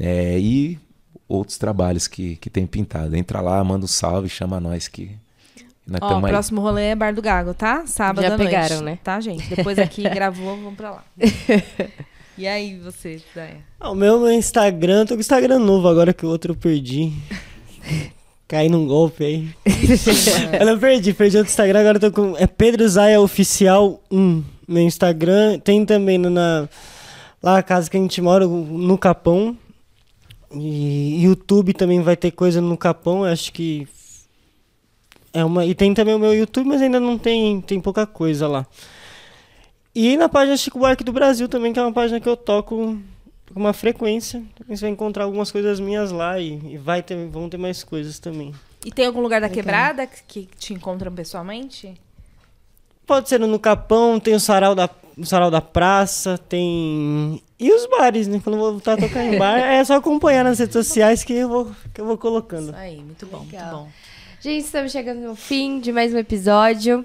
[0.00, 0.78] É, e
[1.28, 3.14] outros trabalhos que, que tem pintado.
[3.14, 5.10] Entra lá, manda um salve, chama nós que
[6.00, 6.32] Ó, o aí.
[6.32, 7.84] próximo rolê é Bar do Gago, tá?
[7.86, 8.48] Sábado Já à noite.
[8.48, 8.98] pegaram, né?
[9.02, 9.48] Tá, gente?
[9.54, 11.04] Depois aqui gravou, vamos pra lá.
[12.38, 13.58] E aí, você, Daia?
[13.78, 16.56] Ah, o meu no Instagram, tô com o Instagram novo agora que o outro eu
[16.56, 17.12] perdi.
[18.48, 19.48] Caí num golpe aí.
[20.58, 22.34] eu não perdi, perdi outro Instagram, agora eu tô com.
[22.38, 24.42] É Pedro Zaia Oficial 1.
[24.66, 25.58] Meu Instagram.
[25.58, 26.66] Tem também na.
[27.42, 29.54] Lá a casa que a gente mora, no Capão.
[30.52, 33.86] E YouTube também vai ter coisa no Capão, eu acho que.
[35.32, 38.48] É uma, e tem também o meu YouTube, mas ainda não tem, tem pouca coisa
[38.48, 38.66] lá.
[39.94, 42.98] E na página Chico Buarque do Brasil também, que é uma página que eu toco
[43.52, 44.42] com uma frequência.
[44.68, 48.18] Você vai encontrar algumas coisas minhas lá e, e vai ter, vão ter mais coisas
[48.18, 48.54] também.
[48.84, 51.94] E tem algum lugar da quebrada que que te encontram pessoalmente?
[53.06, 54.88] Pode ser no Capão, tem o sarau da,
[55.18, 57.42] o sarau da praça, tem.
[57.60, 58.40] E os bares, né?
[58.42, 61.34] Quando eu vou voltar a tocar em bar, é só acompanhar nas redes sociais que
[61.34, 62.70] eu vou, que eu vou colocando.
[62.70, 63.70] Isso aí, muito bom, muito Legal.
[63.70, 63.88] bom.
[64.40, 67.04] Gente, estamos chegando no fim de mais um episódio.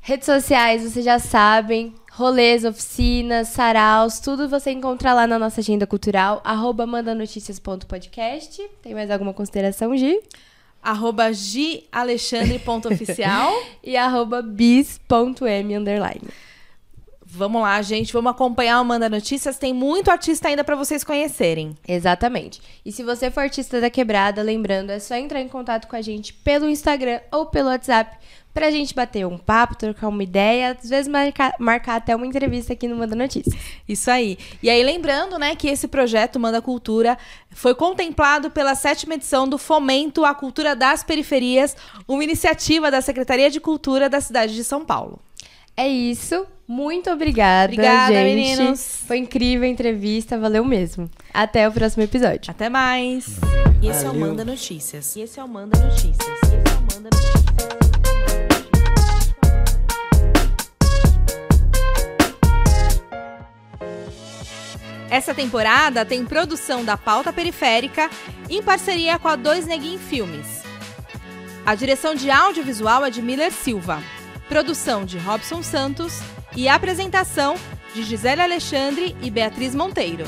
[0.00, 1.94] Redes sociais, vocês já sabem.
[2.10, 8.62] Rolês, oficinas, saraus, tudo você encontra lá na nossa agenda cultural, arroba mandanoticias.podcast.
[8.82, 10.20] Tem mais alguma consideração, Gi?
[10.82, 13.52] Arroba gialexandre.oficial.
[13.82, 16.28] E arroba bis.m underline.
[17.34, 18.12] Vamos lá, gente.
[18.12, 19.58] Vamos acompanhar o Manda Notícias.
[19.58, 21.76] Tem muito artista ainda pra vocês conhecerem.
[21.86, 22.60] Exatamente.
[22.84, 26.02] E se você for artista da quebrada, lembrando, é só entrar em contato com a
[26.02, 28.16] gente pelo Instagram ou pelo WhatsApp
[28.54, 32.72] pra gente bater um papo, trocar uma ideia, às vezes marcar, marcar até uma entrevista
[32.72, 33.52] aqui no Manda Notícias.
[33.86, 34.38] Isso aí.
[34.62, 37.18] E aí, lembrando, né, que esse projeto Manda Cultura
[37.50, 41.76] foi contemplado pela sétima edição do Fomento à Cultura das Periferias,
[42.06, 45.18] uma iniciativa da Secretaria de Cultura da cidade de São Paulo.
[45.76, 46.46] É isso.
[46.66, 48.34] Muito obrigada, Obrigada, gente.
[48.56, 49.00] meninos.
[49.06, 51.10] Foi incrível a entrevista, valeu mesmo.
[51.32, 52.50] Até o próximo episódio.
[52.50, 53.26] Até mais.
[53.82, 54.14] E esse é o.
[54.14, 55.14] Manda Notícias.
[55.16, 56.16] E esse é o Manda Notícias.
[56.16, 57.44] E esse é o Manda Notícias.
[65.10, 68.10] Essa temporada tem produção da Pauta Periférica
[68.48, 70.62] em parceria com a Dois Neguin Filmes.
[71.64, 74.02] A direção de audiovisual é de Miller Silva.
[74.48, 76.20] Produção de Robson Santos
[76.54, 77.56] e apresentação
[77.94, 80.24] de Gisele Alexandre e Beatriz Monteiro.